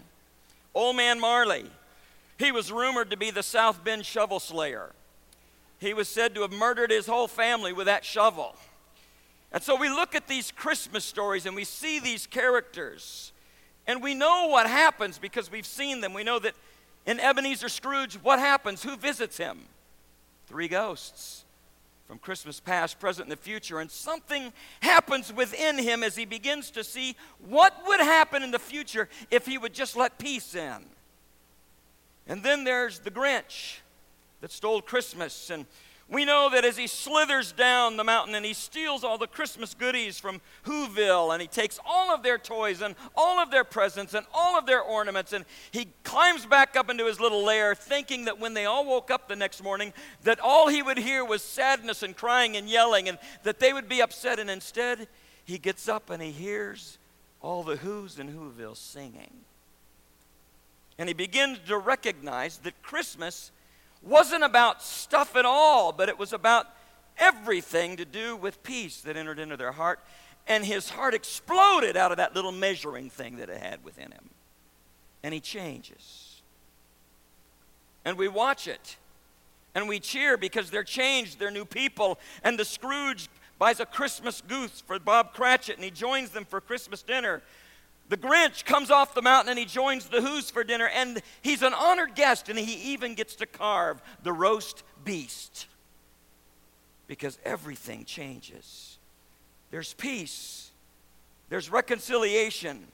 Old 0.73 0.95
Man 0.95 1.19
Marley. 1.19 1.65
He 2.37 2.51
was 2.51 2.71
rumored 2.71 3.09
to 3.11 3.17
be 3.17 3.31
the 3.31 3.43
South 3.43 3.83
Bend 3.83 4.05
shovel 4.05 4.39
slayer. 4.39 4.91
He 5.79 5.93
was 5.93 6.07
said 6.07 6.35
to 6.35 6.41
have 6.41 6.51
murdered 6.51 6.91
his 6.91 7.05
whole 7.05 7.27
family 7.27 7.73
with 7.73 7.85
that 7.87 8.03
shovel. 8.03 8.55
And 9.51 9.63
so 9.63 9.75
we 9.75 9.89
look 9.89 10.15
at 10.15 10.27
these 10.27 10.51
Christmas 10.51 11.05
stories 11.05 11.45
and 11.45 11.55
we 11.55 11.63
see 11.63 11.99
these 11.99 12.27
characters. 12.27 13.31
And 13.87 14.03
we 14.03 14.13
know 14.13 14.47
what 14.47 14.67
happens 14.67 15.17
because 15.17 15.51
we've 15.51 15.65
seen 15.65 16.01
them. 16.01 16.13
We 16.13 16.23
know 16.23 16.39
that 16.39 16.55
In 17.05 17.19
Ebenezer 17.19 17.69
Scrooge, 17.69 18.15
what 18.15 18.39
happens? 18.39 18.83
Who 18.83 18.97
visits 18.97 19.37
him? 19.37 19.59
Three 20.47 20.67
ghosts 20.67 21.44
from 22.07 22.19
Christmas 22.19 22.59
past, 22.59 22.99
present, 22.99 23.25
and 23.25 23.31
the 23.31 23.41
future. 23.41 23.79
And 23.79 23.89
something 23.89 24.53
happens 24.81 25.33
within 25.33 25.77
him 25.77 26.03
as 26.03 26.15
he 26.15 26.25
begins 26.25 26.71
to 26.71 26.83
see 26.83 27.15
what 27.47 27.73
would 27.87 27.99
happen 27.99 28.43
in 28.43 28.51
the 28.51 28.59
future 28.59 29.09
if 29.31 29.45
he 29.45 29.57
would 29.57 29.73
just 29.73 29.95
let 29.95 30.17
peace 30.17 30.55
in. 30.55 30.85
And 32.27 32.43
then 32.43 32.63
there's 32.63 32.99
the 32.99 33.11
Grinch 33.11 33.79
that 34.41 34.51
stole 34.51 34.81
Christmas. 34.81 35.49
And 35.49 35.65
we 36.07 36.23
know 36.23 36.49
that 36.51 36.65
as 36.65 36.77
he 36.77 36.85
slithers 36.85 37.51
down 37.51 37.97
the 37.97 38.03
mountain 38.03 38.35
and 38.35 38.45
he 38.45 38.53
steals 38.53 39.03
all 39.03 39.17
the 39.17 39.27
Christmas 39.27 39.73
goodies 39.73 40.19
from 40.19 40.39
Whoville 40.65 41.33
and 41.33 41.41
he 41.41 41.47
takes 41.47 41.79
all 41.85 42.13
of 42.13 42.21
their 42.21 42.37
toys 42.37 42.81
and 42.81 42.95
all 43.15 43.39
of 43.39 43.49
their 43.49 43.63
presents 43.63 44.13
and 44.13 44.25
all 44.33 44.57
of 44.57 44.67
their 44.67 44.81
ornaments 44.81 45.33
and 45.33 45.45
he 45.71 45.87
climbs 46.03 46.45
back 46.45 46.75
up 46.75 46.89
into 46.89 47.05
his 47.05 47.19
little 47.19 47.43
lair 47.43 47.73
thinking 47.73 48.25
that 48.25 48.39
when 48.39 48.53
they 48.53 48.65
all 48.65 48.85
woke 48.85 49.09
up 49.09 49.27
the 49.27 49.35
next 49.35 49.63
morning 49.63 49.93
that 50.23 50.39
all 50.39 50.67
he 50.67 50.83
would 50.83 50.99
hear 50.99 51.25
was 51.25 51.41
sadness 51.41 52.03
and 52.03 52.15
crying 52.15 52.55
and 52.55 52.69
yelling 52.69 53.09
and 53.09 53.17
that 53.41 53.59
they 53.59 53.73
would 53.73 53.89
be 53.89 54.01
upset 54.01 54.39
and 54.39 54.49
instead 54.49 55.07
he 55.43 55.57
gets 55.57 55.89
up 55.89 56.09
and 56.11 56.21
he 56.21 56.31
hears 56.31 56.99
all 57.41 57.63
the 57.63 57.75
Who's 57.75 58.17
and 58.17 58.31
Whoville 58.31 58.75
singing. 58.75 59.31
And 60.97 61.07
he 61.07 61.13
begins 61.13 61.59
to 61.67 61.77
recognize 61.77 62.57
that 62.59 62.81
Christmas 62.81 63.51
wasn't 64.05 64.43
about 64.43 64.81
stuff 64.81 65.35
at 65.35 65.45
all, 65.45 65.91
but 65.91 66.09
it 66.09 66.19
was 66.19 66.33
about 66.33 66.67
everything 67.17 67.97
to 67.97 68.05
do 68.05 68.35
with 68.35 68.61
peace 68.63 69.01
that 69.01 69.17
entered 69.17 69.39
into 69.39 69.57
their 69.57 69.71
heart. 69.71 69.99
And 70.47 70.63
his 70.63 70.89
heart 70.89 71.13
exploded 71.13 71.97
out 71.97 72.11
of 72.11 72.17
that 72.17 72.35
little 72.35 72.51
measuring 72.51 73.09
thing 73.09 73.37
that 73.37 73.49
it 73.49 73.61
had 73.61 73.83
within 73.83 74.11
him. 74.11 74.29
And 75.23 75.33
he 75.33 75.39
changes. 75.39 76.41
And 78.03 78.17
we 78.17 78.27
watch 78.27 78.67
it. 78.67 78.97
And 79.73 79.89
we 79.89 79.99
cheer 79.99 80.37
because 80.37 80.69
they're 80.69 80.83
changed, 80.83 81.39
they're 81.39 81.51
new 81.51 81.65
people. 81.65 82.19
And 82.43 82.59
the 82.59 82.65
Scrooge 82.65 83.27
buys 83.57 83.79
a 83.79 83.85
Christmas 83.85 84.41
goose 84.41 84.81
for 84.85 84.99
Bob 84.99 85.33
Cratchit 85.33 85.75
and 85.75 85.83
he 85.83 85.91
joins 85.91 86.29
them 86.29 86.45
for 86.45 86.61
Christmas 86.61 87.01
dinner. 87.01 87.41
The 88.09 88.17
Grinch 88.17 88.65
comes 88.65 88.91
off 88.91 89.15
the 89.15 89.21
mountain 89.21 89.49
and 89.49 89.59
he 89.59 89.65
joins 89.65 90.05
the 90.05 90.21
Who's 90.21 90.51
for 90.51 90.63
dinner, 90.63 90.87
and 90.87 91.21
he's 91.41 91.63
an 91.63 91.73
honored 91.73 92.15
guest, 92.15 92.49
and 92.49 92.59
he 92.59 92.93
even 92.93 93.15
gets 93.15 93.35
to 93.37 93.45
carve 93.45 94.01
the 94.23 94.31
roast 94.31 94.83
beast 95.03 95.67
because 97.07 97.39
everything 97.43 98.05
changes. 98.05 98.97
There's 99.71 99.93
peace, 99.93 100.71
there's 101.49 101.69
reconciliation, 101.69 102.85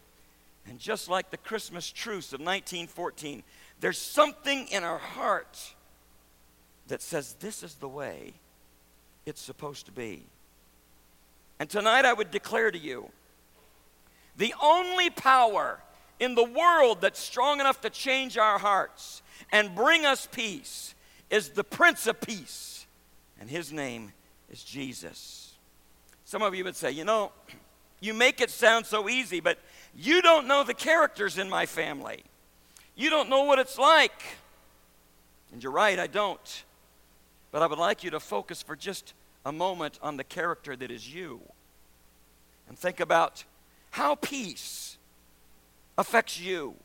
and 0.68 0.80
just 0.80 1.10
like 1.10 1.30
the 1.30 1.38
Christmas 1.38 1.92
truce 1.92 2.34
of 2.34 2.40
1914, 2.40 3.44
there's 3.80 3.98
something 3.98 4.68
in 4.68 4.84
our 4.84 4.98
heart 4.98 5.76
that 6.88 7.02
says 7.02 7.36
this 7.40 7.64
is 7.64 7.76
the 7.76 7.88
way 7.88 8.34
it's 9.26 9.42
supposed 9.42 9.86
to 9.88 9.92
be. 9.92 10.24
And 11.60 11.70
tonight 11.70 12.06
I 12.06 12.14
would 12.14 12.32
declare 12.32 12.72
to 12.72 12.78
you 12.78 13.10
the 14.42 14.56
only 14.60 15.12
power 15.12 15.80
in 16.20 16.34
the 16.34 16.44
world 16.44 17.00
that's 17.00 17.20
strong 17.20 17.60
enough 17.60 17.80
to 17.82 17.92
change 17.92 18.40
our 18.40 18.58
hearts 18.58 19.22
and 19.52 19.76
bring 19.76 20.04
us 20.04 20.28
peace 20.32 20.96
is 21.30 21.50
the 21.50 21.64
Prince 21.64 22.08
of 22.08 22.20
Peace, 22.20 22.88
and 23.40 23.48
his 23.48 23.72
name 23.72 24.14
is 24.50 24.64
Jesus. 24.64 25.54
Some 26.26 26.42
of 26.42 26.56
you 26.56 26.64
would 26.64 26.76
say, 26.76 26.90
you 26.90 27.06
know, 27.06 27.32
you 28.00 28.16
make 28.16 28.42
it 28.42 28.50
sound 28.50 28.88
so 28.88 29.08
easy, 29.08 29.42
but 29.42 29.60
you 29.96 30.24
don't 30.24 30.48
know 30.48 30.64
the 30.64 30.74
characters 30.74 31.38
in 31.38 31.48
my 31.48 31.68
family. 31.68 32.24
You 32.96 33.12
don't 33.12 33.30
know 33.30 33.44
what 33.44 33.60
it's 33.60 33.78
like. 33.78 34.24
And 35.54 35.62
you're 35.62 35.72
right, 35.72 36.00
I 36.00 36.08
don't. 36.08 36.64
But 37.52 37.62
I 37.62 37.68
would 37.68 37.78
like 37.78 38.04
you 38.04 38.10
to 38.10 38.20
focus 38.20 38.64
for 38.64 38.76
just 38.76 39.14
a 39.46 39.52
moment 39.52 40.00
on 40.02 40.18
the 40.18 40.24
character 40.24 40.76
that 40.76 40.90
is 40.90 41.14
you. 41.14 41.42
And 42.68 42.76
think 42.76 43.00
about 43.00 43.44
how 43.92 44.16
peace 44.16 44.98
affects 45.98 46.40
you. 46.40 46.76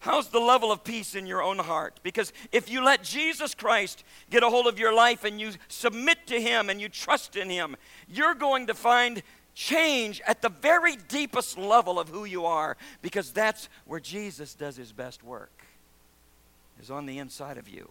How's 0.00 0.28
the 0.28 0.40
level 0.40 0.72
of 0.72 0.82
peace 0.82 1.14
in 1.14 1.26
your 1.26 1.42
own 1.42 1.58
heart? 1.58 2.00
Because 2.02 2.32
if 2.52 2.70
you 2.70 2.82
let 2.82 3.04
Jesus 3.04 3.54
Christ 3.54 4.02
get 4.30 4.42
a 4.42 4.48
hold 4.48 4.66
of 4.66 4.78
your 4.78 4.94
life 4.94 5.24
and 5.24 5.38
you 5.38 5.52
submit 5.68 6.26
to 6.28 6.40
Him 6.40 6.70
and 6.70 6.80
you 6.80 6.88
trust 6.88 7.36
in 7.36 7.50
Him, 7.50 7.76
you're 8.08 8.34
going 8.34 8.66
to 8.68 8.74
find 8.74 9.22
change 9.54 10.22
at 10.26 10.40
the 10.40 10.48
very 10.48 10.96
deepest 10.96 11.58
level 11.58 12.00
of 12.00 12.08
who 12.08 12.24
you 12.24 12.46
are 12.46 12.78
because 13.02 13.30
that's 13.30 13.68
where 13.84 14.00
Jesus 14.00 14.54
does 14.54 14.76
His 14.76 14.90
best 14.90 15.22
work, 15.22 15.66
is 16.80 16.90
on 16.90 17.04
the 17.04 17.18
inside 17.18 17.58
of 17.58 17.68
you. 17.68 17.90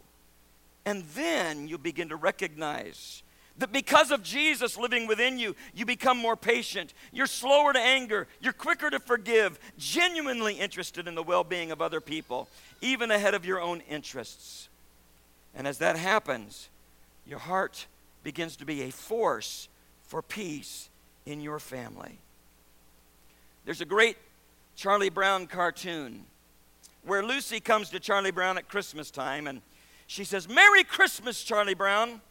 And 0.86 1.04
then 1.14 1.68
you 1.68 1.78
begin 1.78 2.10
to 2.10 2.16
recognize 2.16 3.22
that 3.60 3.72
because 3.72 4.12
of 4.12 4.24
Jesus 4.24 4.78
living 4.78 5.06
within 5.08 5.38
you, 5.38 5.56
you 5.74 5.86
become 5.86 6.18
more 6.18 6.36
patient. 6.36 6.94
You're 7.12 7.28
slower 7.28 7.74
to 7.74 7.80
anger. 7.80 8.28
You're 8.42 8.54
quicker 8.54 8.90
to 8.90 9.00
forgive. 9.00 9.60
Genuinely 9.78 10.56
interested 10.56 11.08
in 11.08 11.16
the 11.16 11.24
well 11.24 11.44
being 11.44 11.72
of 11.72 11.82
other 11.82 12.02
people, 12.02 12.48
even 12.82 13.12
ahead 13.12 13.34
of 13.34 13.46
your 13.46 13.62
own 13.62 13.82
interests. 13.90 14.70
And 15.54 15.68
as 15.68 15.78
that 15.80 15.98
happens, 15.98 16.70
your 17.26 17.40
heart 17.40 17.86
begins 18.24 18.56
to 18.58 18.66
be 18.66 18.84
a 18.84 18.92
force 18.92 19.68
for 20.04 20.22
peace 20.22 20.90
in 21.26 21.42
your 21.42 21.60
family. 21.60 22.18
There's 23.66 23.82
a 23.82 23.86
great 23.86 24.18
Charlie 24.76 25.10
Brown 25.10 25.48
cartoon 25.48 26.24
where 27.04 27.24
Lucy 27.24 27.60
comes 27.60 27.90
to 27.90 28.00
Charlie 28.00 28.32
Brown 28.32 28.58
at 28.58 28.68
Christmas 28.68 29.12
time 29.12 29.48
and 29.48 29.62
she 30.08 30.24
says, 30.24 30.50
Merry 30.50 30.84
Christmas, 30.84 31.44
Charlie 31.44 31.76
Brown. 31.76 32.22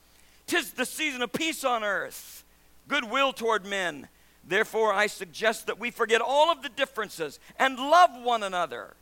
Tis 0.48 0.72
the 0.72 0.86
season 0.86 1.22
of 1.22 1.32
peace 1.32 1.62
on 1.62 1.84
earth, 1.84 2.42
goodwill 2.88 3.32
toward 3.32 3.64
men. 3.64 4.08
Therefore, 4.42 4.94
I 4.94 5.06
suggest 5.06 5.66
that 5.66 5.78
we 5.78 5.90
forget 5.90 6.22
all 6.22 6.50
of 6.50 6.62
the 6.62 6.70
differences 6.70 7.38
and 7.58 7.78
love 7.78 8.10
one 8.14 8.42
another. 8.42 8.94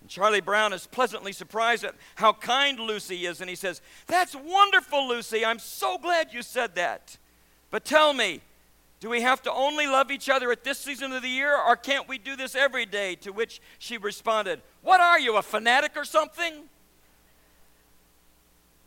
And 0.00 0.08
Charlie 0.08 0.40
Brown 0.40 0.72
is 0.72 0.86
pleasantly 0.86 1.32
surprised 1.32 1.82
at 1.84 1.96
how 2.14 2.32
kind 2.32 2.78
Lucy 2.78 3.26
is, 3.26 3.40
and 3.40 3.50
he 3.50 3.56
says, 3.56 3.82
That's 4.06 4.36
wonderful, 4.36 5.08
Lucy. 5.08 5.44
I'm 5.44 5.58
so 5.58 5.98
glad 5.98 6.32
you 6.32 6.40
said 6.40 6.76
that. 6.76 7.18
But 7.72 7.84
tell 7.84 8.12
me, 8.12 8.40
do 9.00 9.10
we 9.10 9.22
have 9.22 9.42
to 9.42 9.52
only 9.52 9.88
love 9.88 10.12
each 10.12 10.28
other 10.28 10.52
at 10.52 10.62
this 10.62 10.78
season 10.78 11.12
of 11.12 11.22
the 11.22 11.28
year, 11.28 11.56
or 11.56 11.74
can't 11.74 12.08
we 12.08 12.16
do 12.16 12.36
this 12.36 12.54
every 12.54 12.86
day? 12.86 13.16
To 13.16 13.32
which 13.32 13.60
she 13.80 13.98
responded, 13.98 14.60
What 14.82 15.00
are 15.00 15.18
you, 15.18 15.36
a 15.36 15.42
fanatic 15.42 15.96
or 15.96 16.04
something? 16.04 16.68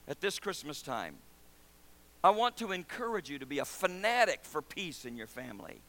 At 0.07 0.21
this 0.21 0.39
Christmas 0.39 0.81
time, 0.81 1.15
I 2.23 2.29
want 2.29 2.57
to 2.57 2.71
encourage 2.71 3.29
you 3.29 3.39
to 3.39 3.45
be 3.45 3.59
a 3.59 3.65
fanatic 3.65 4.39
for 4.43 4.61
peace 4.61 5.05
in 5.05 5.17
your 5.17 5.27
family. 5.27 5.81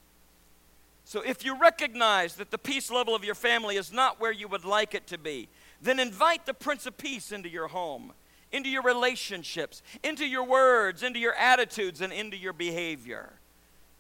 So, 1.05 1.21
if 1.21 1.45
you 1.45 1.59
recognize 1.59 2.37
that 2.37 2.51
the 2.51 2.59
peace 2.59 2.91
level 2.91 3.15
of 3.15 3.25
your 3.25 3.35
family 3.35 3.77
is 3.77 3.93
not 3.93 4.21
where 4.21 4.33
you 4.33 4.49
would 4.49 4.65
like 4.65 4.95
it 4.95 5.07
to 5.09 5.19
be, 5.19 5.49
then 5.83 6.01
invite 6.01 6.47
the 6.47 6.55
Prince 6.55 6.87
of 6.87 6.97
Peace 6.97 7.31
into 7.31 7.49
your 7.49 7.69
home, 7.69 8.13
into 8.51 8.71
your 8.71 8.83
relationships, 8.83 9.83
into 10.03 10.27
your 10.27 10.45
words, 10.45 11.03
into 11.03 11.19
your 11.19 11.35
attitudes, 11.35 12.01
and 12.01 12.13
into 12.13 12.39
your 12.39 12.55
behavior. 12.55 13.35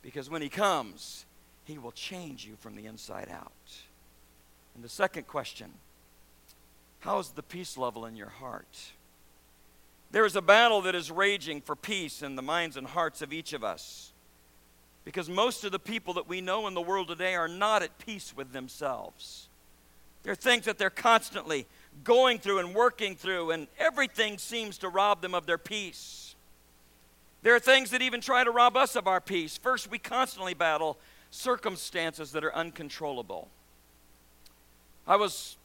Because 0.01 0.31
when 0.31 0.41
He 0.41 0.49
comes, 0.49 1.27
He 1.65 1.77
will 1.77 1.93
change 1.93 2.47
you 2.47 2.57
from 2.59 2.75
the 2.75 2.87
inside 2.87 3.29
out. 3.31 3.53
And 4.75 4.83
the 4.83 4.89
second 4.89 5.27
question 5.27 5.73
how 7.01 7.19
is 7.19 7.29
the 7.29 7.43
peace 7.43 7.77
level 7.77 8.07
in 8.07 8.17
your 8.17 8.31
heart? 8.31 8.93
There 10.15 10.25
is 10.25 10.37
a 10.37 10.43
battle 10.43 10.81
that 10.83 10.95
is 10.95 11.11
raging 11.11 11.61
for 11.61 11.75
peace 11.75 12.23
in 12.23 12.37
the 12.37 12.41
minds 12.41 12.77
and 12.77 12.87
hearts 12.87 13.21
of 13.21 13.33
each 13.33 13.53
of 13.53 13.65
us. 13.65 14.13
Because 15.05 15.29
most 15.29 15.65
of 15.65 15.73
the 15.73 15.81
people 15.81 16.15
that 16.15 16.29
we 16.29 16.41
know 16.41 16.69
in 16.69 16.75
the 16.75 16.81
world 16.81 17.09
today 17.09 17.35
are 17.35 17.49
not 17.49 17.83
at 17.83 17.99
peace 17.99 18.33
with 18.37 18.53
themselves. 18.53 19.49
There 20.23 20.33
are 20.33 20.37
things 20.37 20.67
that 20.67 20.79
they're 20.79 20.89
constantly 20.89 21.67
going 22.05 22.39
through 22.39 22.61
and 22.61 22.77
working 22.77 23.17
through, 23.17 23.51
and 23.51 23.67
everything 23.77 24.39
seems 24.39 24.79
to 24.79 24.89
rob 24.89 25.21
them 25.21 25.35
of 25.35 25.47
their 25.47 25.59
peace. 25.59 26.37
There 27.43 27.57
are 27.57 27.59
things 27.59 27.91
that 27.91 28.01
even 28.01 28.21
try 28.21 28.45
to 28.45 28.53
rob 28.53 28.77
us 28.77 28.95
of 28.95 29.09
our 29.09 29.21
peace. 29.21 29.59
First, 29.59 29.91
we 29.91 29.99
constantly 29.99 30.55
battle 30.55 30.97
circumstances 31.33 32.31
that 32.31 32.45
are 32.45 32.55
uncontrollable. 32.55 33.49
I 35.09 35.17
was 35.17 35.57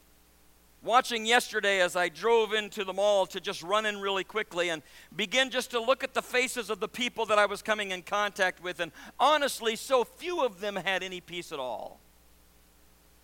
watching 0.83 1.25
yesterday 1.25 1.81
as 1.81 1.95
I 1.95 2.09
drove 2.09 2.53
into 2.53 2.83
the 2.83 2.93
mall 2.93 3.25
to 3.27 3.39
just 3.39 3.61
run 3.63 3.85
in 3.85 3.99
really 3.99 4.23
quickly 4.23 4.69
and 4.69 4.81
begin 5.15 5.49
just 5.49 5.71
to 5.71 5.81
look 5.81 6.03
at 6.03 6.13
the 6.13 6.21
faces 6.21 6.69
of 6.69 6.79
the 6.79 6.87
people 6.87 7.25
that 7.27 7.37
I 7.37 7.45
was 7.45 7.61
coming 7.61 7.91
in 7.91 8.01
contact 8.01 8.63
with. 8.63 8.79
And 8.79 8.91
honestly, 9.19 9.75
so 9.75 10.03
few 10.03 10.43
of 10.43 10.61
them 10.61 10.75
had 10.75 11.03
any 11.03 11.21
peace 11.21 11.51
at 11.51 11.59
all. 11.59 11.99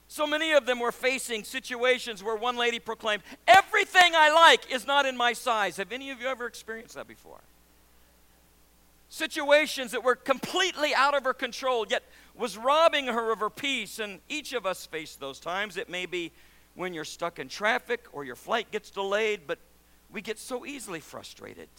So 0.08 0.28
many 0.28 0.54
of 0.54 0.66
them 0.66 0.80
were 0.80 0.92
facing 0.92 1.44
situations 1.44 2.24
where 2.24 2.36
one 2.36 2.58
lady 2.58 2.80
proclaimed, 2.80 3.24
Everything 3.48 4.14
I 4.16 4.32
like 4.32 4.72
is 4.72 4.86
not 4.86 5.06
in 5.06 5.18
my 5.18 5.34
size. 5.34 5.78
Have 5.78 5.92
any 5.92 6.12
of 6.12 6.22
you 6.22 6.28
ever 6.28 6.46
experienced 6.46 6.96
that 6.96 7.08
before? 7.08 7.42
Situations 9.10 9.92
that 9.92 10.04
were 10.04 10.16
completely 10.16 10.94
out 10.94 11.16
of 11.16 11.24
her 11.24 11.34
control, 11.34 11.86
yet 11.90 12.04
was 12.36 12.58
robbing 12.58 13.08
her 13.08 13.32
of 13.32 13.40
her 13.40 13.50
peace. 13.50 13.98
And 13.98 14.20
each 14.30 14.54
of 14.54 14.66
us 14.66 14.86
face 14.86 15.16
those 15.16 15.40
times. 15.40 15.78
It 15.78 15.90
may 15.90 16.06
be 16.06 16.32
when 16.76 16.94
you're 16.94 17.06
stuck 17.06 17.40
in 17.40 17.48
traffic 17.48 18.06
or 18.12 18.24
your 18.24 18.36
flight 18.36 18.70
gets 18.72 18.90
delayed, 18.90 19.42
but 19.48 19.58
we 20.12 20.22
get 20.22 20.38
so 20.38 20.66
easily 20.66 21.00
frustrated 21.00 21.70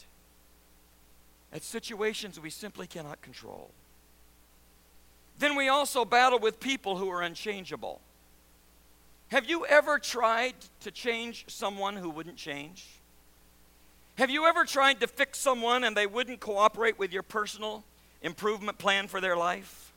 at 1.52 1.62
situations 1.62 2.40
we 2.40 2.50
simply 2.50 2.86
cannot 2.86 3.22
control. 3.22 3.70
Then 5.38 5.54
we 5.54 5.68
also 5.68 6.04
battle 6.04 6.38
with 6.38 6.60
people 6.60 6.96
who 6.96 7.08
are 7.10 7.22
unchangeable. 7.22 8.00
Have 9.28 9.48
you 9.48 9.66
ever 9.66 9.98
tried 9.98 10.54
to 10.80 10.90
change 10.90 11.44
someone 11.48 11.96
who 11.96 12.10
wouldn't 12.10 12.36
change? 12.36 12.86
Have 14.16 14.30
you 14.30 14.46
ever 14.46 14.64
tried 14.64 15.00
to 15.00 15.06
fix 15.06 15.38
someone 15.38 15.84
and 15.84 15.96
they 15.96 16.06
wouldn't 16.06 16.40
cooperate 16.40 16.98
with 16.98 17.12
your 17.12 17.22
personal 17.22 17.84
improvement 18.22 18.78
plan 18.78 19.08
for 19.08 19.20
their 19.20 19.36
life? 19.36 19.92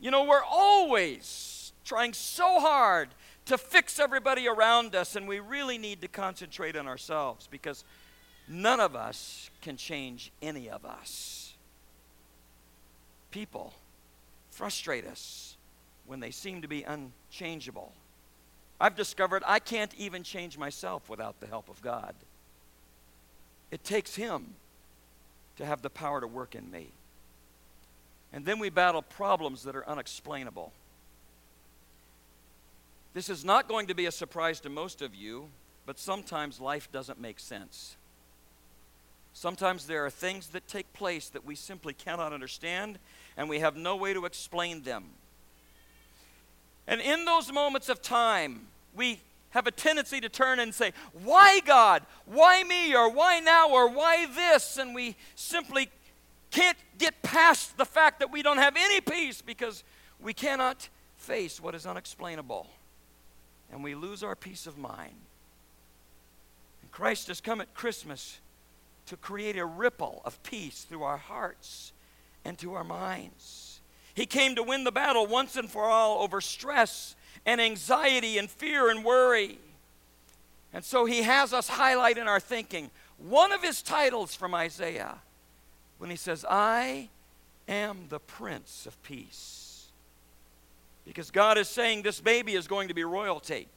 You 0.00 0.10
know, 0.10 0.24
we're 0.24 0.42
always 0.42 1.72
trying 1.84 2.14
so 2.14 2.60
hard 2.60 3.10
to 3.46 3.58
fix 3.58 3.98
everybody 3.98 4.48
around 4.48 4.94
us, 4.94 5.16
and 5.16 5.28
we 5.28 5.38
really 5.38 5.78
need 5.78 6.00
to 6.00 6.08
concentrate 6.08 6.76
on 6.76 6.86
ourselves 6.86 7.46
because 7.50 7.84
none 8.48 8.80
of 8.80 8.96
us 8.96 9.50
can 9.60 9.76
change 9.76 10.32
any 10.40 10.70
of 10.70 10.84
us. 10.84 11.54
People 13.30 13.74
frustrate 14.50 15.06
us 15.06 15.56
when 16.06 16.20
they 16.20 16.30
seem 16.30 16.62
to 16.62 16.68
be 16.68 16.84
unchangeable. 16.84 17.92
I've 18.80 18.96
discovered 18.96 19.42
I 19.46 19.58
can't 19.58 19.92
even 19.96 20.22
change 20.22 20.56
myself 20.56 21.08
without 21.08 21.40
the 21.40 21.46
help 21.46 21.68
of 21.68 21.82
God. 21.82 22.14
It 23.70 23.84
takes 23.84 24.14
Him 24.14 24.54
to 25.56 25.66
have 25.66 25.82
the 25.82 25.90
power 25.90 26.20
to 26.20 26.26
work 26.26 26.54
in 26.54 26.70
me. 26.70 26.88
And 28.32 28.44
then 28.44 28.58
we 28.58 28.68
battle 28.68 29.02
problems 29.02 29.62
that 29.64 29.76
are 29.76 29.88
unexplainable. 29.88 30.72
This 33.14 33.28
is 33.28 33.44
not 33.44 33.68
going 33.68 33.86
to 33.86 33.94
be 33.94 34.06
a 34.06 34.12
surprise 34.12 34.60
to 34.60 34.68
most 34.68 35.00
of 35.00 35.14
you, 35.14 35.48
but 35.86 35.98
sometimes 35.98 36.60
life 36.60 36.90
doesn't 36.90 37.20
make 37.20 37.38
sense. 37.38 37.96
Sometimes 39.32 39.86
there 39.86 40.04
are 40.04 40.10
things 40.10 40.48
that 40.48 40.66
take 40.66 40.92
place 40.92 41.28
that 41.28 41.44
we 41.44 41.54
simply 41.54 41.94
cannot 41.94 42.32
understand, 42.32 42.98
and 43.36 43.48
we 43.48 43.60
have 43.60 43.76
no 43.76 43.94
way 43.94 44.14
to 44.14 44.26
explain 44.26 44.82
them. 44.82 45.04
And 46.88 47.00
in 47.00 47.24
those 47.24 47.52
moments 47.52 47.88
of 47.88 48.02
time, 48.02 48.66
we 48.96 49.20
have 49.50 49.68
a 49.68 49.70
tendency 49.70 50.20
to 50.20 50.28
turn 50.28 50.58
and 50.58 50.74
say, 50.74 50.92
Why 51.22 51.60
God? 51.64 52.02
Why 52.26 52.64
me? 52.64 52.94
Or 52.94 53.08
why 53.10 53.38
now? 53.38 53.70
Or 53.70 53.88
why 53.88 54.26
this? 54.26 54.76
And 54.76 54.94
we 54.94 55.16
simply 55.36 55.88
can't 56.50 56.78
get 56.98 57.22
past 57.22 57.76
the 57.76 57.84
fact 57.84 58.18
that 58.18 58.32
we 58.32 58.42
don't 58.42 58.58
have 58.58 58.74
any 58.76 59.00
peace 59.00 59.40
because 59.40 59.84
we 60.20 60.34
cannot 60.34 60.88
face 61.16 61.60
what 61.60 61.74
is 61.74 61.86
unexplainable. 61.86 62.68
And 63.72 63.82
we 63.82 63.94
lose 63.94 64.22
our 64.22 64.36
peace 64.36 64.66
of 64.66 64.78
mind. 64.78 65.16
And 66.82 66.90
Christ 66.90 67.28
has 67.28 67.40
come 67.40 67.60
at 67.60 67.74
Christmas 67.74 68.40
to 69.06 69.16
create 69.16 69.58
a 69.58 69.66
ripple 69.66 70.22
of 70.24 70.42
peace 70.42 70.84
through 70.84 71.02
our 71.02 71.16
hearts 71.16 71.92
and 72.44 72.58
to 72.58 72.74
our 72.74 72.84
minds. 72.84 73.80
He 74.14 74.26
came 74.26 74.54
to 74.54 74.62
win 74.62 74.84
the 74.84 74.92
battle 74.92 75.26
once 75.26 75.56
and 75.56 75.70
for 75.70 75.84
all 75.84 76.22
over 76.22 76.40
stress 76.40 77.16
and 77.44 77.60
anxiety 77.60 78.38
and 78.38 78.48
fear 78.48 78.88
and 78.88 79.04
worry. 79.04 79.58
And 80.72 80.84
so 80.84 81.04
he 81.04 81.22
has 81.22 81.52
us 81.52 81.68
highlight 81.68 82.18
in 82.18 82.28
our 82.28 82.40
thinking 82.40 82.90
one 83.18 83.52
of 83.52 83.62
his 83.62 83.82
titles 83.82 84.34
from 84.34 84.54
Isaiah 84.54 85.18
when 85.98 86.10
he 86.10 86.16
says, 86.16 86.44
I 86.48 87.08
am 87.68 88.06
the 88.08 88.18
Prince 88.18 88.86
of 88.86 89.00
Peace. 89.02 89.63
Because 91.04 91.30
God 91.30 91.58
is 91.58 91.68
saying 91.68 92.02
this 92.02 92.20
baby 92.20 92.54
is 92.54 92.66
going 92.66 92.88
to 92.88 92.94
be 92.94 93.04
royalty. 93.04 93.68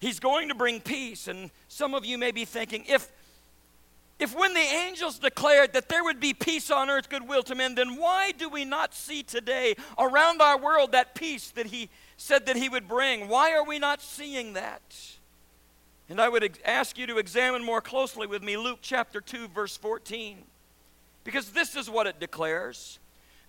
He's 0.00 0.20
going 0.20 0.48
to 0.48 0.54
bring 0.54 0.80
peace. 0.80 1.28
And 1.28 1.50
some 1.68 1.94
of 1.94 2.04
you 2.04 2.18
may 2.18 2.30
be 2.30 2.44
thinking, 2.44 2.84
if 2.88 3.10
if 4.22 4.36
when 4.36 4.54
the 4.54 4.60
angels 4.60 5.18
declared 5.18 5.72
that 5.72 5.88
there 5.88 6.04
would 6.04 6.20
be 6.20 6.32
peace 6.32 6.70
on 6.70 6.88
earth, 6.88 7.08
goodwill 7.08 7.42
to 7.42 7.56
men, 7.56 7.74
then 7.74 7.96
why 7.96 8.30
do 8.30 8.48
we 8.48 8.64
not 8.64 8.94
see 8.94 9.24
today 9.24 9.74
around 9.98 10.40
our 10.40 10.56
world 10.56 10.92
that 10.92 11.16
peace 11.16 11.50
that 11.50 11.66
he 11.66 11.88
said 12.16 12.46
that 12.46 12.54
he 12.54 12.68
would 12.68 12.86
bring? 12.86 13.26
Why 13.26 13.52
are 13.52 13.64
we 13.64 13.80
not 13.80 14.00
seeing 14.00 14.52
that? 14.52 14.80
And 16.08 16.20
I 16.20 16.28
would 16.28 16.58
ask 16.64 16.98
you 16.98 17.06
to 17.08 17.18
examine 17.18 17.64
more 17.64 17.80
closely 17.80 18.28
with 18.28 18.44
me 18.44 18.56
Luke 18.56 18.78
chapter 18.80 19.20
2, 19.20 19.48
verse 19.48 19.76
14. 19.76 20.38
Because 21.24 21.50
this 21.50 21.74
is 21.74 21.90
what 21.90 22.06
it 22.06 22.20
declares 22.20 23.00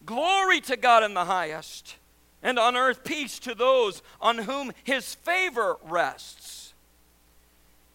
Glory 0.05 0.59
to 0.61 0.75
God 0.75 1.03
in 1.03 1.13
the 1.13 1.25
highest, 1.25 1.97
and 2.43 2.59
on 2.59 2.75
earth 2.75 3.03
peace 3.03 3.39
to 3.39 3.55
those 3.55 4.03
on 4.21 4.39
whom 4.39 4.71
his 4.83 5.15
favor 5.15 5.77
rests. 5.83 6.73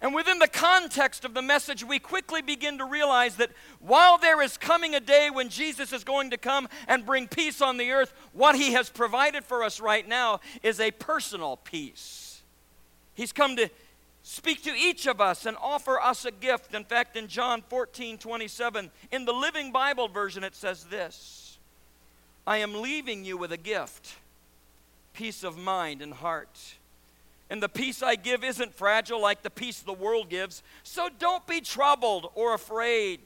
And 0.01 0.15
within 0.15 0.39
the 0.39 0.49
context 0.49 1.25
of 1.25 1.35
the 1.35 1.43
message, 1.43 1.85
we 1.85 1.99
quickly 1.99 2.41
begin 2.41 2.79
to 2.79 2.85
realize 2.85 3.37
that 3.37 3.51
while 3.81 4.17
there 4.17 4.41
is 4.41 4.57
coming 4.57 4.95
a 4.95 5.01
day 5.01 5.29
when 5.29 5.49
Jesus 5.49 5.93
is 5.93 6.05
going 6.05 6.31
to 6.31 6.37
come 6.37 6.69
and 6.87 7.05
bring 7.05 7.27
peace 7.27 7.61
on 7.61 7.79
the 7.79 7.91
earth, 7.91 8.13
what 8.33 8.55
he 8.55 8.73
has 8.73 8.91
provided 8.91 9.45
for 9.45 9.65
us 9.65 9.81
right 9.81 10.07
now 10.07 10.41
is 10.63 10.79
a 10.79 10.93
personal 10.93 11.57
peace. 11.57 12.43
He's 13.15 13.33
come 13.33 13.57
to 13.57 13.69
speak 14.23 14.63
to 14.63 14.71
each 14.71 15.07
of 15.07 15.21
us 15.21 15.47
and 15.47 15.57
offer 15.61 16.01
us 16.01 16.25
a 16.25 16.31
gift. 16.31 16.75
In 16.75 16.85
fact, 16.85 17.17
in 17.17 17.27
John 17.27 17.63
14 17.69 18.19
27, 18.19 18.93
in 19.11 19.25
the 19.25 19.33
Living 19.33 19.73
Bible 19.73 20.07
version, 20.07 20.45
it 20.45 20.55
says 20.55 20.85
this 20.85 21.59
I 22.47 22.59
am 22.59 22.81
leaving 22.81 23.25
you 23.25 23.37
with 23.37 23.51
a 23.51 23.57
gift 23.57 24.15
peace 25.19 25.43
of 25.43 25.59
mind 25.59 26.01
and 26.01 26.15
heart. 26.15 26.77
And 27.51 27.61
the 27.61 27.69
peace 27.69 28.05
I 28.05 28.15
give 28.15 28.45
isn't 28.45 28.73
fragile 28.73 29.21
like 29.21 29.43
the 29.43 29.51
peace 29.51 29.81
the 29.81 29.93
world 29.93 30.31
gives. 30.31 30.63
So 30.85 31.09
don't 31.19 31.45
be 31.45 31.61
troubled 31.61 32.31
or 32.37 32.55
afraid. 32.55 33.19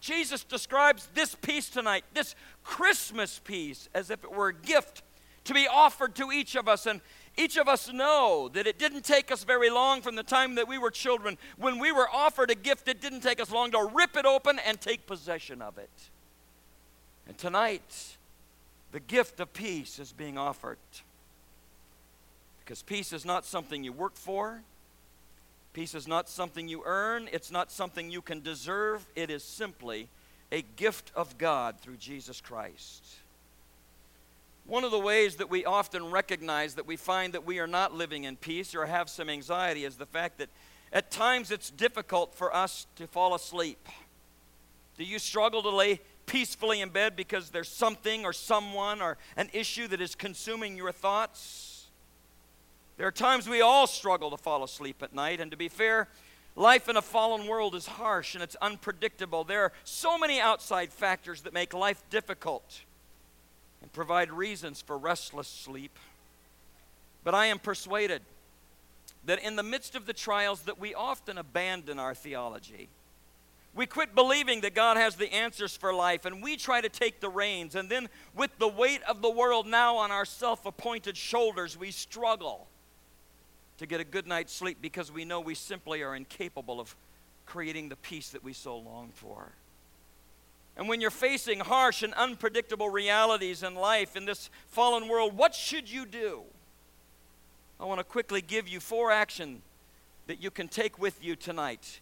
Jesus 0.00 0.44
describes 0.44 1.08
this 1.14 1.34
peace 1.34 1.70
tonight, 1.70 2.04
this 2.12 2.34
Christmas 2.62 3.40
peace, 3.42 3.88
as 3.94 4.10
if 4.10 4.22
it 4.22 4.30
were 4.30 4.48
a 4.48 4.54
gift 4.54 5.02
to 5.44 5.54
be 5.54 5.66
offered 5.66 6.14
to 6.16 6.30
each 6.30 6.56
of 6.56 6.68
us. 6.68 6.84
And 6.84 7.00
each 7.38 7.56
of 7.56 7.68
us 7.68 7.90
know 7.90 8.50
that 8.52 8.66
it 8.66 8.78
didn't 8.78 9.06
take 9.06 9.32
us 9.32 9.44
very 9.44 9.70
long 9.70 10.02
from 10.02 10.16
the 10.16 10.22
time 10.22 10.56
that 10.56 10.68
we 10.68 10.76
were 10.76 10.90
children. 10.90 11.38
When 11.56 11.78
we 11.78 11.90
were 11.90 12.08
offered 12.12 12.50
a 12.50 12.54
gift, 12.54 12.86
it 12.86 13.00
didn't 13.00 13.22
take 13.22 13.40
us 13.40 13.50
long 13.50 13.70
to 13.70 13.90
rip 13.94 14.14
it 14.18 14.26
open 14.26 14.58
and 14.58 14.78
take 14.78 15.06
possession 15.06 15.62
of 15.62 15.78
it. 15.78 16.10
And 17.26 17.38
tonight, 17.38 18.18
the 18.92 19.00
gift 19.00 19.40
of 19.40 19.54
peace 19.54 19.98
is 19.98 20.12
being 20.12 20.36
offered. 20.36 20.76
Because 22.64 22.82
peace 22.82 23.12
is 23.12 23.24
not 23.24 23.44
something 23.44 23.84
you 23.84 23.92
work 23.92 24.16
for, 24.16 24.62
peace 25.74 25.94
is 25.94 26.08
not 26.08 26.28
something 26.28 26.66
you 26.68 26.82
earn, 26.86 27.28
it's 27.32 27.50
not 27.50 27.70
something 27.70 28.10
you 28.10 28.22
can 28.22 28.40
deserve. 28.40 29.06
It 29.14 29.30
is 29.30 29.44
simply 29.44 30.08
a 30.50 30.62
gift 30.76 31.12
of 31.14 31.36
God 31.36 31.78
through 31.80 31.96
Jesus 31.96 32.40
Christ. 32.40 33.04
One 34.66 34.84
of 34.84 34.92
the 34.92 34.98
ways 34.98 35.36
that 35.36 35.50
we 35.50 35.66
often 35.66 36.10
recognize 36.10 36.74
that 36.76 36.86
we 36.86 36.96
find 36.96 37.34
that 37.34 37.44
we 37.44 37.58
are 37.58 37.66
not 37.66 37.92
living 37.92 38.24
in 38.24 38.36
peace 38.36 38.74
or 38.74 38.86
have 38.86 39.10
some 39.10 39.28
anxiety 39.28 39.84
is 39.84 39.96
the 39.96 40.06
fact 40.06 40.38
that 40.38 40.48
at 40.90 41.10
times 41.10 41.50
it's 41.50 41.68
difficult 41.68 42.34
for 42.34 42.54
us 42.54 42.86
to 42.96 43.06
fall 43.06 43.34
asleep. 43.34 43.88
Do 44.96 45.04
you 45.04 45.18
struggle 45.18 45.62
to 45.64 45.70
lay 45.70 46.00
peacefully 46.24 46.80
in 46.80 46.88
bed 46.88 47.14
because 47.14 47.50
there's 47.50 47.68
something 47.68 48.24
or 48.24 48.32
someone 48.32 49.02
or 49.02 49.18
an 49.36 49.50
issue 49.52 49.86
that 49.88 50.00
is 50.00 50.14
consuming 50.14 50.78
your 50.78 50.92
thoughts? 50.92 51.73
There 52.96 53.06
are 53.06 53.12
times 53.12 53.48
we 53.48 53.60
all 53.60 53.86
struggle 53.86 54.30
to 54.30 54.36
fall 54.36 54.62
asleep 54.62 55.02
at 55.02 55.12
night, 55.14 55.40
and 55.40 55.50
to 55.50 55.56
be 55.56 55.68
fair, 55.68 56.08
life 56.54 56.88
in 56.88 56.96
a 56.96 57.02
fallen 57.02 57.46
world 57.48 57.74
is 57.74 57.86
harsh 57.86 58.34
and 58.34 58.42
it's 58.42 58.56
unpredictable. 58.62 59.42
There 59.42 59.62
are 59.62 59.72
so 59.82 60.16
many 60.16 60.40
outside 60.40 60.92
factors 60.92 61.42
that 61.42 61.52
make 61.52 61.74
life 61.74 62.02
difficult 62.10 62.82
and 63.82 63.92
provide 63.92 64.30
reasons 64.30 64.80
for 64.80 64.96
restless 64.96 65.48
sleep. 65.48 65.98
But 67.24 67.34
I 67.34 67.46
am 67.46 67.58
persuaded 67.58 68.22
that 69.24 69.42
in 69.42 69.56
the 69.56 69.62
midst 69.62 69.96
of 69.96 70.06
the 70.06 70.12
trials 70.12 70.62
that 70.62 70.78
we 70.78 70.94
often 70.94 71.36
abandon 71.38 71.98
our 71.98 72.14
theology. 72.14 72.88
We 73.74 73.86
quit 73.86 74.14
believing 74.14 74.60
that 74.60 74.74
God 74.74 74.96
has 74.96 75.16
the 75.16 75.32
answers 75.32 75.76
for 75.76 75.92
life 75.92 76.26
and 76.26 76.40
we 76.42 76.56
try 76.56 76.80
to 76.80 76.88
take 76.88 77.18
the 77.18 77.28
reins. 77.28 77.74
And 77.74 77.90
then, 77.90 78.08
with 78.36 78.56
the 78.58 78.68
weight 78.68 79.02
of 79.08 79.20
the 79.20 79.30
world 79.30 79.66
now 79.66 79.96
on 79.96 80.12
our 80.12 80.24
self 80.24 80.64
appointed 80.64 81.16
shoulders, 81.16 81.76
we 81.76 81.90
struggle 81.90 82.68
to 83.84 83.88
get 83.88 84.00
a 84.00 84.04
good 84.04 84.26
night's 84.26 84.52
sleep 84.52 84.78
because 84.80 85.12
we 85.12 85.24
know 85.24 85.40
we 85.40 85.54
simply 85.54 86.02
are 86.02 86.16
incapable 86.16 86.80
of 86.80 86.96
creating 87.44 87.90
the 87.90 87.96
peace 87.96 88.30
that 88.30 88.42
we 88.42 88.54
so 88.54 88.78
long 88.78 89.10
for. 89.14 89.52
And 90.76 90.88
when 90.88 91.00
you're 91.00 91.10
facing 91.10 91.60
harsh 91.60 92.02
and 92.02 92.14
unpredictable 92.14 92.88
realities 92.88 93.62
in 93.62 93.74
life 93.74 94.16
in 94.16 94.24
this 94.24 94.48
fallen 94.68 95.06
world, 95.06 95.36
what 95.36 95.54
should 95.54 95.90
you 95.90 96.06
do? 96.06 96.42
I 97.78 97.84
want 97.84 98.00
to 98.00 98.04
quickly 98.04 98.40
give 98.40 98.66
you 98.66 98.80
four 98.80 99.12
action 99.12 99.60
that 100.26 100.42
you 100.42 100.50
can 100.50 100.68
take 100.68 100.98
with 100.98 101.22
you 101.22 101.36
tonight. 101.36 102.00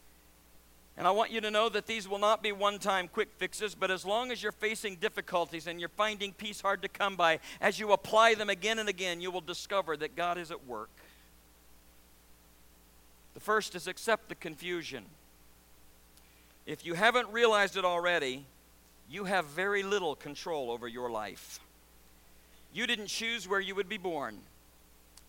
And 0.96 1.06
I 1.06 1.10
want 1.10 1.30
you 1.30 1.40
to 1.40 1.50
know 1.50 1.68
that 1.70 1.86
these 1.86 2.08
will 2.08 2.18
not 2.18 2.42
be 2.42 2.52
one 2.52 2.78
time 2.78 3.08
quick 3.08 3.30
fixes, 3.36 3.74
but 3.74 3.90
as 3.90 4.04
long 4.04 4.30
as 4.30 4.42
you're 4.42 4.52
facing 4.52 4.96
difficulties 4.96 5.66
and 5.66 5.80
you're 5.80 5.88
finding 5.88 6.32
peace 6.32 6.60
hard 6.60 6.82
to 6.82 6.88
come 6.88 7.16
by, 7.16 7.40
as 7.60 7.80
you 7.80 7.92
apply 7.92 8.34
them 8.34 8.50
again 8.50 8.78
and 8.78 8.88
again, 8.88 9.20
you 9.20 9.30
will 9.30 9.40
discover 9.40 9.96
that 9.96 10.14
God 10.14 10.38
is 10.38 10.50
at 10.50 10.66
work. 10.66 10.90
First 13.42 13.74
is 13.74 13.86
accept 13.86 14.28
the 14.28 14.34
confusion. 14.34 15.04
If 16.64 16.86
you 16.86 16.94
haven't 16.94 17.28
realized 17.28 17.76
it 17.76 17.84
already, 17.84 18.46
you 19.10 19.24
have 19.24 19.46
very 19.46 19.82
little 19.82 20.14
control 20.14 20.70
over 20.70 20.86
your 20.86 21.10
life. 21.10 21.60
You 22.72 22.86
didn't 22.86 23.08
choose 23.08 23.48
where 23.48 23.60
you 23.60 23.74
would 23.74 23.88
be 23.88 23.98
born. 23.98 24.38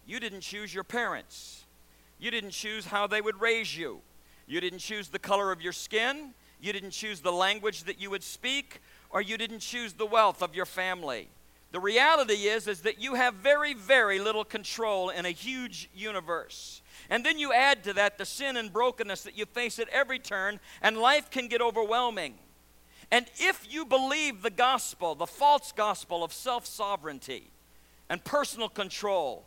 You 0.05 0.19
didn't 0.19 0.41
choose 0.41 0.73
your 0.73 0.83
parents. 0.83 1.65
You 2.19 2.31
didn't 2.31 2.51
choose 2.51 2.85
how 2.85 3.07
they 3.07 3.19
would 3.19 3.41
raise 3.41 3.75
you. 3.75 4.01
You 4.47 4.61
didn't 4.61 4.79
choose 4.79 5.09
the 5.09 5.19
color 5.19 5.51
of 5.51 5.61
your 5.61 5.73
skin. 5.73 6.33
You 6.61 6.71
didn't 6.71 6.91
choose 6.91 7.19
the 7.19 7.31
language 7.31 7.83
that 7.83 7.99
you 7.99 8.09
would 8.09 8.23
speak, 8.23 8.81
or 9.09 9.21
you 9.21 9.37
didn't 9.37 9.59
choose 9.59 9.93
the 9.93 10.05
wealth 10.05 10.41
of 10.41 10.55
your 10.55 10.65
family. 10.65 11.27
The 11.73 11.79
reality 11.79 12.45
is 12.45 12.67
is 12.67 12.81
that 12.81 13.01
you 13.01 13.15
have 13.15 13.33
very 13.33 13.73
very 13.73 14.19
little 14.19 14.45
control 14.45 15.09
in 15.09 15.25
a 15.25 15.31
huge 15.31 15.89
universe. 15.93 16.81
And 17.09 17.25
then 17.25 17.39
you 17.39 17.51
add 17.51 17.83
to 17.85 17.93
that 17.93 18.19
the 18.19 18.25
sin 18.25 18.57
and 18.57 18.71
brokenness 18.71 19.23
that 19.23 19.35
you 19.35 19.45
face 19.47 19.79
at 19.79 19.89
every 19.89 20.19
turn 20.19 20.59
and 20.83 20.97
life 20.97 21.31
can 21.31 21.47
get 21.47 21.61
overwhelming. 21.61 22.35
And 23.11 23.25
if 23.37 23.65
you 23.67 23.85
believe 23.85 24.43
the 24.43 24.51
gospel, 24.51 25.15
the 25.15 25.25
false 25.25 25.71
gospel 25.71 26.23
of 26.23 26.31
self 26.31 26.67
sovereignty 26.67 27.49
and 28.07 28.23
personal 28.23 28.69
control, 28.69 29.43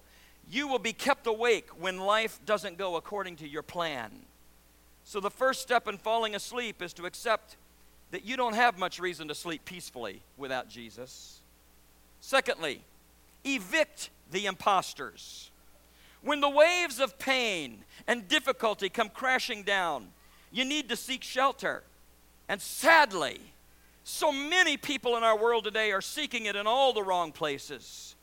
you 0.50 0.66
will 0.66 0.80
be 0.80 0.92
kept 0.92 1.28
awake 1.28 1.68
when 1.78 1.98
life 1.98 2.40
doesn't 2.44 2.76
go 2.76 2.96
according 2.96 3.36
to 3.36 3.48
your 3.48 3.62
plan. 3.62 4.10
So, 5.04 5.20
the 5.20 5.30
first 5.30 5.62
step 5.62 5.86
in 5.86 5.96
falling 5.96 6.34
asleep 6.34 6.82
is 6.82 6.92
to 6.94 7.06
accept 7.06 7.56
that 8.10 8.24
you 8.24 8.36
don't 8.36 8.54
have 8.54 8.78
much 8.78 8.98
reason 8.98 9.28
to 9.28 9.34
sleep 9.36 9.64
peacefully 9.64 10.22
without 10.36 10.68
Jesus. 10.68 11.40
Secondly, 12.26 12.82
evict 13.44 14.10
the 14.32 14.46
imposters. 14.46 15.52
When 16.22 16.40
the 16.40 16.50
waves 16.50 16.98
of 16.98 17.20
pain 17.20 17.84
and 18.08 18.26
difficulty 18.26 18.88
come 18.88 19.10
crashing 19.10 19.62
down, 19.62 20.08
you 20.50 20.64
need 20.64 20.88
to 20.88 20.96
seek 20.96 21.22
shelter. 21.22 21.84
And 22.48 22.60
sadly, 22.60 23.38
so 24.02 24.32
many 24.32 24.76
people 24.76 25.16
in 25.16 25.22
our 25.22 25.38
world 25.38 25.62
today 25.62 25.92
are 25.92 26.00
seeking 26.00 26.46
it 26.46 26.56
in 26.56 26.66
all 26.66 26.92
the 26.92 27.04
wrong 27.04 27.30
places. 27.30 28.16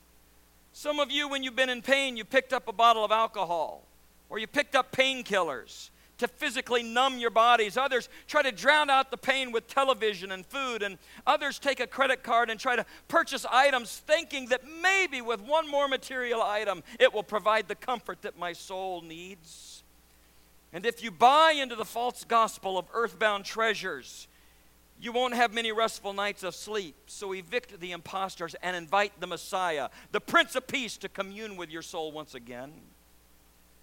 Some 0.74 1.00
of 1.00 1.10
you, 1.10 1.30
when 1.30 1.42
you've 1.42 1.56
been 1.56 1.70
in 1.70 1.82
pain, 1.82 2.18
you 2.18 2.26
picked 2.26 2.52
up 2.52 2.68
a 2.68 2.74
bottle 2.74 3.06
of 3.06 3.12
alcohol 3.13 3.84
or 4.30 4.38
you 4.38 4.48
picked 4.48 4.76
up 4.76 4.92
painkillers 4.92 5.92
to 6.19 6.28
physically 6.28 6.84
numb 6.84 7.17
your 7.17 7.30
bodies. 7.30 7.78
Others 7.78 8.10
try 8.28 8.41
to 8.43 8.52
drown 8.52 8.89
out 8.89 9.12
the 9.12 9.17
pain 9.17 9.52
with 9.52 9.67
television 9.67 10.32
and 10.32 10.45
food. 10.45 10.84
And 10.84 10.97
others 11.26 11.60
take 11.60 11.80
a 11.80 11.88
credit 11.88 12.23
card 12.23 12.49
and 12.49 12.60
try 12.60 12.76
to 12.76 12.86
purchase 13.08 13.45
items 13.49 13.97
thinking 14.06 14.47
that 14.47 14.62
maybe 14.82 15.21
with 15.21 15.41
one 15.41 15.69
more 15.69 15.88
material 15.88 16.41
item 16.41 16.84
it 16.99 17.13
will 17.13 17.23
provide 17.23 17.67
the 17.67 17.76
comfort 17.76 18.21
that 18.21 18.38
my 18.38 18.54
soul 18.54 19.02
needs. 19.02 19.84
And 20.71 20.86
if 20.86 21.04
you 21.04 21.12
buy 21.12 21.52
into 21.52 21.76
the 21.76 21.86
false 21.86 22.23
gospel 22.23 22.78
of 22.78 22.86
earthbound 22.93 23.45
treasures, 23.45 24.28
you 24.99 25.12
won't 25.12 25.34
have 25.34 25.54
many 25.54 25.71
restful 25.71 26.13
nights 26.13 26.43
of 26.43 26.56
sleep. 26.56 26.95
So 27.08 27.34
evict 27.34 27.80
the 27.80 27.91
impostors 27.91 28.56
and 28.63 28.76
invite 28.76 29.19
the 29.19 29.28
Messiah, 29.28 29.89
the 30.12 30.21
Prince 30.21 30.56
of 30.56 30.65
Peace, 30.65 30.97
to 30.97 31.10
commune 31.10 31.58
with 31.58 31.69
your 31.69 31.82
soul 31.82 32.12
once 32.12 32.34
again. 32.34 32.71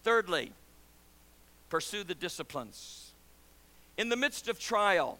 Thirdly, 0.02 0.52
pursue 1.70 2.04
the 2.04 2.14
disciplines. 2.14 3.12
In 3.96 4.08
the 4.08 4.16
midst 4.16 4.48
of 4.48 4.58
trial, 4.58 5.18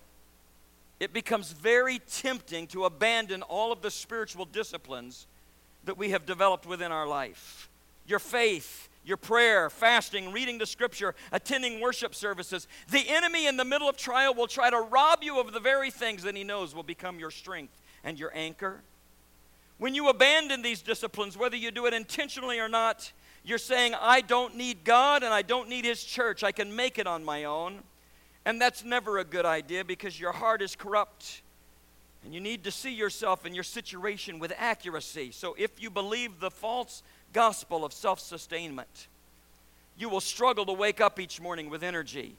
it 0.98 1.14
becomes 1.14 1.52
very 1.52 2.00
tempting 2.00 2.66
to 2.68 2.84
abandon 2.84 3.42
all 3.42 3.72
of 3.72 3.80
the 3.80 3.90
spiritual 3.90 4.44
disciplines 4.44 5.26
that 5.84 5.96
we 5.96 6.10
have 6.10 6.26
developed 6.26 6.66
within 6.66 6.92
our 6.92 7.06
life. 7.06 7.70
Your 8.06 8.18
faith, 8.18 8.88
your 9.04 9.16
prayer, 9.16 9.70
fasting, 9.70 10.32
reading 10.32 10.58
the 10.58 10.66
scripture, 10.66 11.14
attending 11.32 11.80
worship 11.80 12.14
services. 12.14 12.68
The 12.90 13.08
enemy 13.08 13.46
in 13.46 13.56
the 13.56 13.64
middle 13.64 13.88
of 13.88 13.96
trial 13.96 14.34
will 14.34 14.46
try 14.46 14.68
to 14.68 14.80
rob 14.80 15.22
you 15.22 15.40
of 15.40 15.52
the 15.52 15.60
very 15.60 15.90
things 15.90 16.22
that 16.24 16.36
he 16.36 16.44
knows 16.44 16.74
will 16.74 16.82
become 16.82 17.18
your 17.18 17.30
strength 17.30 17.80
and 18.04 18.18
your 18.18 18.30
anchor. 18.34 18.82
When 19.78 19.94
you 19.94 20.10
abandon 20.10 20.60
these 20.60 20.82
disciplines, 20.82 21.38
whether 21.38 21.56
you 21.56 21.70
do 21.70 21.86
it 21.86 21.94
intentionally 21.94 22.58
or 22.58 22.68
not, 22.68 23.10
you're 23.44 23.58
saying, 23.58 23.94
I 24.00 24.20
don't 24.20 24.56
need 24.56 24.84
God 24.84 25.22
and 25.22 25.32
I 25.32 25.42
don't 25.42 25.68
need 25.68 25.84
His 25.84 26.02
church. 26.02 26.42
I 26.44 26.52
can 26.52 26.74
make 26.74 26.98
it 26.98 27.06
on 27.06 27.24
my 27.24 27.44
own. 27.44 27.80
And 28.44 28.60
that's 28.60 28.84
never 28.84 29.18
a 29.18 29.24
good 29.24 29.44
idea 29.44 29.84
because 29.84 30.18
your 30.18 30.32
heart 30.32 30.62
is 30.62 30.76
corrupt. 30.76 31.42
And 32.24 32.34
you 32.34 32.40
need 32.40 32.64
to 32.64 32.70
see 32.70 32.92
yourself 32.92 33.44
and 33.44 33.54
your 33.54 33.64
situation 33.64 34.38
with 34.38 34.52
accuracy. 34.56 35.30
So 35.32 35.54
if 35.58 35.80
you 35.80 35.90
believe 35.90 36.40
the 36.40 36.50
false 36.50 37.02
gospel 37.32 37.84
of 37.84 37.92
self 37.92 38.20
sustainment. 38.20 39.08
You 39.96 40.08
will 40.08 40.20
struggle 40.20 40.66
to 40.66 40.72
wake 40.72 41.00
up 41.00 41.20
each 41.20 41.40
morning 41.40 41.70
with 41.70 41.82
energy. 41.82 42.34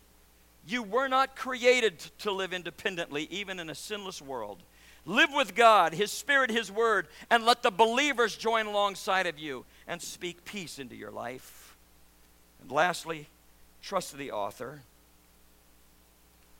You 0.67 0.83
were 0.83 1.07
not 1.07 1.35
created 1.35 1.99
to 2.19 2.31
live 2.31 2.53
independently, 2.53 3.27
even 3.31 3.59
in 3.59 3.69
a 3.69 3.75
sinless 3.75 4.21
world. 4.21 4.59
Live 5.05 5.29
with 5.33 5.55
God, 5.55 5.93
His 5.93 6.11
Spirit, 6.11 6.51
His 6.51 6.71
Word, 6.71 7.07
and 7.29 7.45
let 7.45 7.63
the 7.63 7.71
believers 7.71 8.35
join 8.35 8.67
alongside 8.67 9.25
of 9.25 9.39
you 9.39 9.65
and 9.91 10.01
speak 10.01 10.45
peace 10.45 10.79
into 10.79 10.95
your 10.95 11.11
life. 11.11 11.75
And 12.61 12.71
lastly, 12.71 13.27
trust 13.81 14.17
the 14.17 14.31
author. 14.31 14.83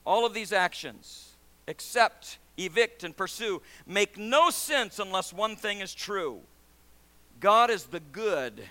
All 0.06 0.26
of 0.26 0.34
these 0.34 0.52
actions, 0.52 1.30
accept, 1.66 2.40
evict, 2.58 3.06
and 3.06 3.16
pursue, 3.16 3.62
make 3.88 4.18
no 4.18 4.50
sense 4.50 5.00
unless 5.00 5.32
one 5.32 5.56
thing 5.56 5.80
is 5.80 5.94
true 5.94 6.42
God 7.40 7.72
is 7.72 7.86
the 7.86 8.02
good 8.02 8.62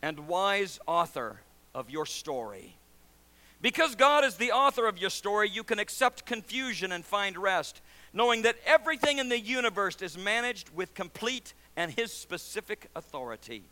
and 0.00 0.26
wise 0.26 0.80
author 0.86 1.40
of 1.74 1.90
your 1.90 2.06
story. 2.06 2.76
Because 3.60 3.94
God 3.94 4.24
is 4.24 4.36
the 4.36 4.52
author 4.52 4.86
of 4.86 4.96
your 4.96 5.10
story, 5.10 5.50
you 5.50 5.62
can 5.62 5.78
accept 5.78 6.24
confusion 6.24 6.92
and 6.92 7.04
find 7.04 7.36
rest, 7.36 7.82
knowing 8.14 8.42
that 8.42 8.56
everything 8.64 9.18
in 9.18 9.28
the 9.28 9.38
universe 9.38 10.00
is 10.00 10.16
managed 10.16 10.70
with 10.74 10.94
complete 10.94 11.52
and 11.76 11.92
His 11.92 12.10
specific 12.10 12.88
authority. 12.96 13.64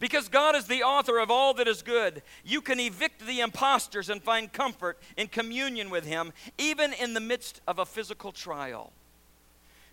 Because 0.00 0.28
God 0.28 0.54
is 0.54 0.66
the 0.66 0.82
author 0.82 1.18
of 1.18 1.30
all 1.30 1.54
that 1.54 1.66
is 1.66 1.82
good, 1.82 2.22
you 2.44 2.60
can 2.60 2.78
evict 2.78 3.26
the 3.26 3.40
impostors 3.40 4.08
and 4.08 4.22
find 4.22 4.52
comfort 4.52 4.98
in 5.16 5.26
communion 5.26 5.90
with 5.90 6.04
Him, 6.04 6.32
even 6.56 6.92
in 6.92 7.14
the 7.14 7.20
midst 7.20 7.60
of 7.66 7.78
a 7.78 7.86
physical 7.86 8.30
trial. 8.30 8.92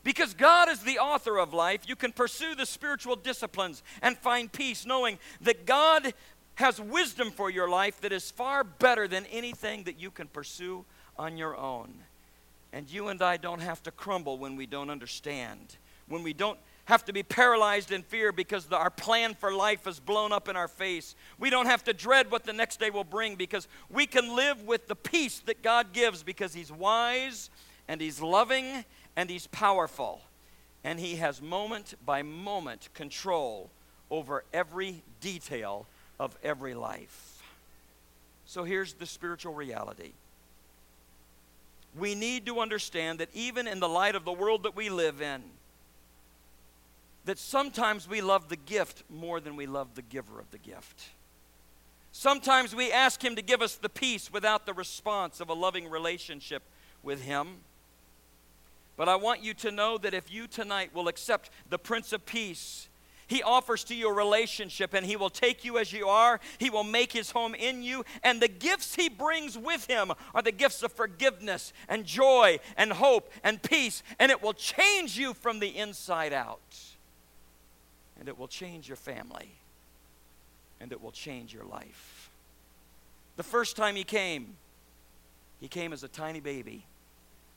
Because 0.03 0.35
God 0.35 0.69
is 0.69 0.81
the 0.81 0.99
author 0.99 1.39
of 1.39 1.53
life, 1.53 1.81
you 1.87 1.95
can 1.95 2.11
pursue 2.11 2.53
the 2.53 2.67
spiritual 2.67 3.15
disciplines 3.15 3.81
and 4.03 4.15
find 4.15 4.51
peace, 4.51 4.85
knowing 4.85 5.17
that 5.41 5.65
God 5.65 6.13
has 6.55 6.79
wisdom 6.79 7.31
for 7.31 7.49
your 7.49 7.67
life 7.67 7.99
that 8.01 8.11
is 8.11 8.29
far 8.29 8.63
better 8.63 9.07
than 9.07 9.25
anything 9.25 9.83
that 9.85 9.99
you 9.99 10.11
can 10.11 10.27
pursue 10.27 10.85
on 11.17 11.37
your 11.37 11.57
own. 11.57 11.91
And 12.71 12.89
you 12.89 13.07
and 13.07 13.21
I 13.21 13.37
don't 13.37 13.61
have 13.61 13.81
to 13.83 13.91
crumble 13.91 14.37
when 14.37 14.55
we 14.55 14.67
don't 14.67 14.91
understand, 14.91 15.77
when 16.07 16.21
we 16.21 16.33
don't 16.33 16.59
have 16.85 17.03
to 17.05 17.13
be 17.13 17.23
paralyzed 17.23 17.91
in 17.91 18.03
fear 18.03 18.31
because 18.31 18.65
the, 18.65 18.77
our 18.77 18.91
plan 18.91 19.33
for 19.33 19.51
life 19.51 19.87
is 19.87 19.99
blown 19.99 20.31
up 20.31 20.47
in 20.47 20.55
our 20.55 20.67
face. 20.67 21.15
We 21.39 21.49
don't 21.49 21.65
have 21.65 21.83
to 21.85 21.93
dread 21.93 22.31
what 22.31 22.43
the 22.43 22.53
next 22.53 22.79
day 22.79 22.91
will 22.91 23.03
bring 23.03 23.35
because 23.35 23.67
we 23.89 24.05
can 24.05 24.35
live 24.35 24.63
with 24.63 24.87
the 24.87 24.95
peace 24.95 25.39
that 25.47 25.63
God 25.63 25.93
gives 25.93 26.21
because 26.21 26.53
He's 26.53 26.71
wise 26.71 27.49
and 27.87 27.99
He's 27.99 28.21
loving 28.21 28.85
and 29.15 29.29
He's 29.29 29.47
powerful. 29.47 30.21
And 30.83 30.99
He 30.99 31.15
has 31.15 31.41
moment 31.41 31.95
by 32.05 32.21
moment 32.21 32.89
control 32.93 33.71
over 34.11 34.43
every 34.53 35.01
detail 35.21 35.87
of 36.19 36.37
every 36.43 36.75
life. 36.75 37.41
So 38.45 38.63
here's 38.63 38.93
the 38.93 39.07
spiritual 39.07 39.55
reality. 39.55 40.11
We 41.97 42.13
need 42.13 42.45
to 42.45 42.59
understand 42.59 43.19
that 43.19 43.29
even 43.33 43.67
in 43.67 43.79
the 43.79 43.89
light 43.89 44.13
of 44.13 44.23
the 44.23 44.31
world 44.31 44.63
that 44.63 44.75
we 44.75 44.89
live 44.89 45.19
in, 45.19 45.41
that 47.25 47.39
sometimes 47.39 48.07
we 48.07 48.21
love 48.21 48.49
the 48.49 48.55
gift 48.55 49.03
more 49.09 49.39
than 49.39 49.55
we 49.55 49.65
love 49.65 49.95
the 49.95 50.01
giver 50.01 50.39
of 50.39 50.49
the 50.51 50.57
gift. 50.57 51.09
Sometimes 52.11 52.73
we 52.73 52.91
ask 52.91 53.23
Him 53.23 53.35
to 53.35 53.41
give 53.41 53.61
us 53.61 53.75
the 53.75 53.89
peace 53.89 54.31
without 54.31 54.65
the 54.65 54.73
response 54.73 55.41
of 55.41 55.49
a 55.49 55.53
loving 55.53 55.89
relationship 55.89 56.63
with 57.03 57.21
Him. 57.21 57.57
But 58.95 59.09
I 59.09 59.17
want 59.17 59.43
you 59.43 59.53
to 59.55 59.71
know 59.71 59.97
that 59.97 60.13
if 60.13 60.31
you 60.31 60.47
tonight 60.47 60.91
will 60.93 61.09
accept 61.09 61.49
the 61.69 61.77
Prince 61.77 62.13
of 62.13 62.25
Peace, 62.25 62.87
he 63.27 63.41
offers 63.41 63.83
to 63.85 63.95
you 63.95 64.09
a 64.09 64.13
relationship 64.13 64.93
and 64.93 65.05
He 65.05 65.15
will 65.15 65.29
take 65.29 65.65
you 65.65 65.77
as 65.77 65.91
you 65.91 66.07
are. 66.07 66.39
He 66.59 66.69
will 66.69 66.83
make 66.83 67.11
His 67.11 67.31
home 67.31 67.55
in 67.55 67.81
you. 67.81 68.05
And 68.23 68.41
the 68.41 68.47
gifts 68.47 68.95
He 68.95 69.09
brings 69.09 69.57
with 69.57 69.87
Him 69.87 70.11
are 70.33 70.41
the 70.41 70.51
gifts 70.51 70.83
of 70.83 70.93
forgiveness 70.93 71.73
and 71.89 72.05
joy 72.05 72.59
and 72.77 72.93
hope 72.93 73.31
and 73.43 73.61
peace. 73.61 74.03
And 74.19 74.31
it 74.31 74.43
will 74.43 74.53
change 74.53 75.17
you 75.17 75.33
from 75.33 75.59
the 75.59 75.75
inside 75.75 76.33
out. 76.33 76.94
And 78.25 78.29
it 78.29 78.39
will 78.39 78.47
change 78.47 78.87
your 78.87 78.95
family. 78.95 79.51
And 80.81 80.91
it 80.91 80.99
will 80.99 81.11
change 81.11 81.53
your 81.53 81.63
life. 81.63 82.31
The 83.37 83.43
first 83.43 83.75
time 83.75 83.95
He 83.95 84.03
came, 84.03 84.55
He 85.61 85.67
came 85.67 85.93
as 85.93 86.01
a 86.01 86.07
tiny 86.07 86.39
baby 86.39 86.85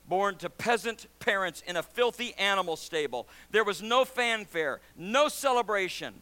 born 0.06 0.36
to 0.36 0.50
peasant 0.50 1.06
parents 1.20 1.62
in 1.66 1.76
a 1.76 1.82
filthy 1.82 2.34
animal 2.34 2.76
stable. 2.76 3.26
There 3.50 3.64
was 3.64 3.82
no 3.82 4.04
fanfare, 4.04 4.80
no 4.94 5.28
celebration. 5.28 6.12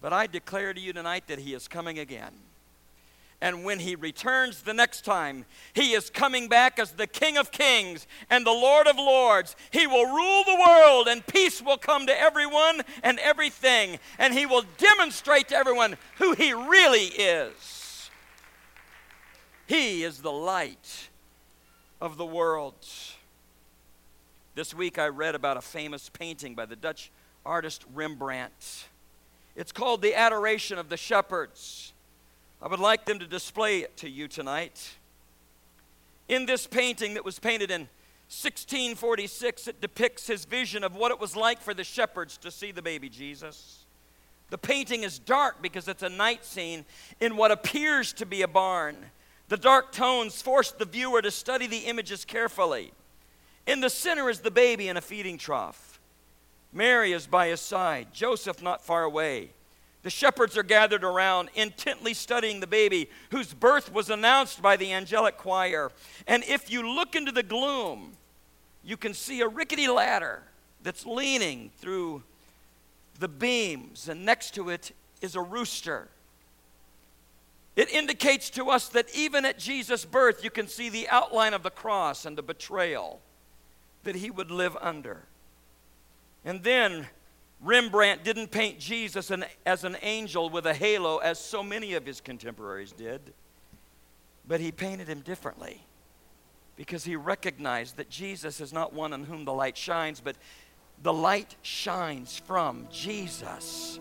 But 0.00 0.12
I 0.12 0.28
declare 0.28 0.72
to 0.72 0.80
you 0.80 0.92
tonight 0.92 1.24
that 1.26 1.40
he 1.40 1.52
is 1.52 1.66
coming 1.66 1.98
again. 1.98 2.32
And 3.42 3.64
when 3.64 3.78
he 3.78 3.94
returns 3.96 4.62
the 4.62 4.74
next 4.74 5.02
time, 5.02 5.46
he 5.72 5.92
is 5.92 6.10
coming 6.10 6.46
back 6.46 6.78
as 6.78 6.92
the 6.92 7.06
King 7.06 7.38
of 7.38 7.50
Kings 7.50 8.06
and 8.28 8.44
the 8.44 8.50
Lord 8.50 8.86
of 8.86 8.96
Lords. 8.96 9.56
He 9.70 9.86
will 9.86 10.14
rule 10.14 10.44
the 10.44 10.62
world, 10.68 11.08
and 11.08 11.26
peace 11.26 11.62
will 11.62 11.78
come 11.78 12.06
to 12.06 12.20
everyone 12.20 12.82
and 13.02 13.18
everything. 13.18 13.98
And 14.18 14.34
he 14.34 14.44
will 14.44 14.64
demonstrate 14.76 15.48
to 15.48 15.56
everyone 15.56 15.96
who 16.18 16.34
he 16.34 16.52
really 16.52 17.06
is. 17.06 18.10
He 19.66 20.04
is 20.04 20.20
the 20.20 20.32
light 20.32 21.08
of 22.00 22.18
the 22.18 22.26
world. 22.26 22.74
This 24.54 24.74
week 24.74 24.98
I 24.98 25.06
read 25.06 25.34
about 25.34 25.56
a 25.56 25.62
famous 25.62 26.10
painting 26.10 26.54
by 26.54 26.66
the 26.66 26.76
Dutch 26.76 27.10
artist 27.46 27.84
Rembrandt. 27.94 28.88
It's 29.56 29.72
called 29.72 30.02
The 30.02 30.14
Adoration 30.14 30.76
of 30.76 30.90
the 30.90 30.98
Shepherds. 30.98 31.89
I 32.62 32.68
would 32.68 32.80
like 32.80 33.06
them 33.06 33.18
to 33.18 33.26
display 33.26 33.78
it 33.78 33.96
to 33.98 34.08
you 34.08 34.28
tonight. 34.28 34.90
In 36.28 36.46
this 36.46 36.66
painting 36.66 37.14
that 37.14 37.24
was 37.24 37.38
painted 37.38 37.70
in 37.70 37.82
1646, 38.28 39.66
it 39.66 39.80
depicts 39.80 40.26
his 40.26 40.44
vision 40.44 40.84
of 40.84 40.94
what 40.94 41.10
it 41.10 41.18
was 41.18 41.34
like 41.34 41.60
for 41.60 41.74
the 41.74 41.84
shepherds 41.84 42.36
to 42.38 42.50
see 42.50 42.70
the 42.70 42.82
baby 42.82 43.08
Jesus. 43.08 43.86
The 44.50 44.58
painting 44.58 45.04
is 45.04 45.18
dark 45.18 45.62
because 45.62 45.88
it's 45.88 46.02
a 46.02 46.08
night 46.08 46.44
scene 46.44 46.84
in 47.18 47.36
what 47.36 47.50
appears 47.50 48.12
to 48.14 48.26
be 48.26 48.42
a 48.42 48.48
barn. 48.48 48.96
The 49.48 49.56
dark 49.56 49.90
tones 49.90 50.42
force 50.42 50.70
the 50.70 50.84
viewer 50.84 51.22
to 51.22 51.30
study 51.30 51.66
the 51.66 51.86
images 51.86 52.24
carefully. 52.24 52.92
In 53.66 53.80
the 53.80 53.90
center 53.90 54.28
is 54.28 54.40
the 54.40 54.50
baby 54.50 54.88
in 54.88 54.96
a 54.96 55.00
feeding 55.00 55.38
trough. 55.38 55.98
Mary 56.72 57.12
is 57.12 57.26
by 57.26 57.48
his 57.48 57.60
side, 57.60 58.08
Joseph 58.12 58.62
not 58.62 58.84
far 58.84 59.02
away. 59.02 59.50
The 60.02 60.10
shepherds 60.10 60.56
are 60.56 60.62
gathered 60.62 61.04
around, 61.04 61.50
intently 61.54 62.14
studying 62.14 62.60
the 62.60 62.66
baby 62.66 63.10
whose 63.30 63.52
birth 63.52 63.92
was 63.92 64.08
announced 64.08 64.62
by 64.62 64.76
the 64.76 64.92
angelic 64.92 65.36
choir. 65.36 65.92
And 66.26 66.42
if 66.44 66.70
you 66.70 66.88
look 66.88 67.14
into 67.14 67.32
the 67.32 67.42
gloom, 67.42 68.12
you 68.82 68.96
can 68.96 69.12
see 69.12 69.42
a 69.42 69.48
rickety 69.48 69.88
ladder 69.88 70.42
that's 70.82 71.04
leaning 71.04 71.70
through 71.78 72.22
the 73.18 73.28
beams, 73.28 74.08
and 74.08 74.24
next 74.24 74.54
to 74.54 74.70
it 74.70 74.92
is 75.20 75.36
a 75.36 75.42
rooster. 75.42 76.08
It 77.76 77.90
indicates 77.90 78.48
to 78.50 78.70
us 78.70 78.88
that 78.88 79.14
even 79.14 79.44
at 79.44 79.58
Jesus' 79.58 80.04
birth, 80.04 80.42
you 80.42 80.50
can 80.50 80.66
see 80.66 80.88
the 80.88 81.08
outline 81.08 81.54
of 81.54 81.62
the 81.62 81.70
cross 81.70 82.24
and 82.24 82.36
the 82.36 82.42
betrayal 82.42 83.20
that 84.04 84.16
he 84.16 84.30
would 84.30 84.50
live 84.50 84.76
under. 84.80 85.24
And 86.44 86.62
then 86.62 87.08
Rembrandt 87.62 88.24
didn't 88.24 88.50
paint 88.50 88.78
Jesus 88.78 89.30
an, 89.30 89.44
as 89.66 89.84
an 89.84 89.96
angel 90.02 90.48
with 90.48 90.66
a 90.66 90.74
halo 90.74 91.18
as 91.18 91.38
so 91.38 91.62
many 91.62 91.94
of 91.94 92.06
his 92.06 92.20
contemporaries 92.20 92.92
did, 92.92 93.34
but 94.46 94.60
he 94.60 94.72
painted 94.72 95.08
him 95.08 95.20
differently 95.20 95.82
because 96.76 97.04
he 97.04 97.16
recognized 97.16 97.98
that 97.98 98.08
Jesus 98.08 98.60
is 98.60 98.72
not 98.72 98.94
one 98.94 99.12
on 99.12 99.24
whom 99.24 99.44
the 99.44 99.52
light 99.52 99.76
shines, 99.76 100.20
but 100.20 100.36
the 101.02 101.12
light 101.12 101.56
shines 101.60 102.40
from 102.46 102.88
Jesus. 102.90 104.00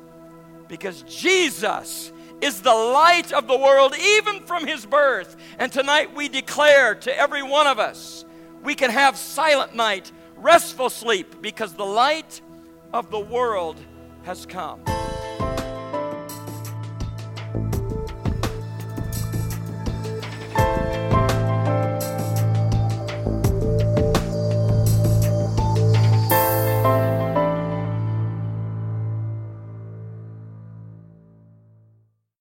Because 0.70 1.02
Jesus 1.04 2.14
is 2.40 2.62
the 2.62 2.74
light 2.74 3.34
of 3.34 3.48
the 3.48 3.58
world, 3.58 3.94
even 4.00 4.42
from 4.46 4.66
his 4.66 4.86
birth. 4.86 5.36
And 5.58 5.72
tonight 5.72 6.16
we 6.16 6.30
declare 6.30 6.96
to 6.96 7.18
every 7.18 7.44
one 7.44 7.68
of 7.68 7.80
us 7.80 8.24
we 8.64 8.76
can 8.76 8.92
have 8.92 9.18
silent 9.18 9.76
night, 9.76 10.12
restful 10.38 10.90
sleep, 10.90 11.42
because 11.42 11.74
the 11.74 11.86
light 11.86 12.42
of 12.94 13.12
the 13.12 13.20
world 13.20 13.78
has 14.24 14.46
come. 14.46 14.82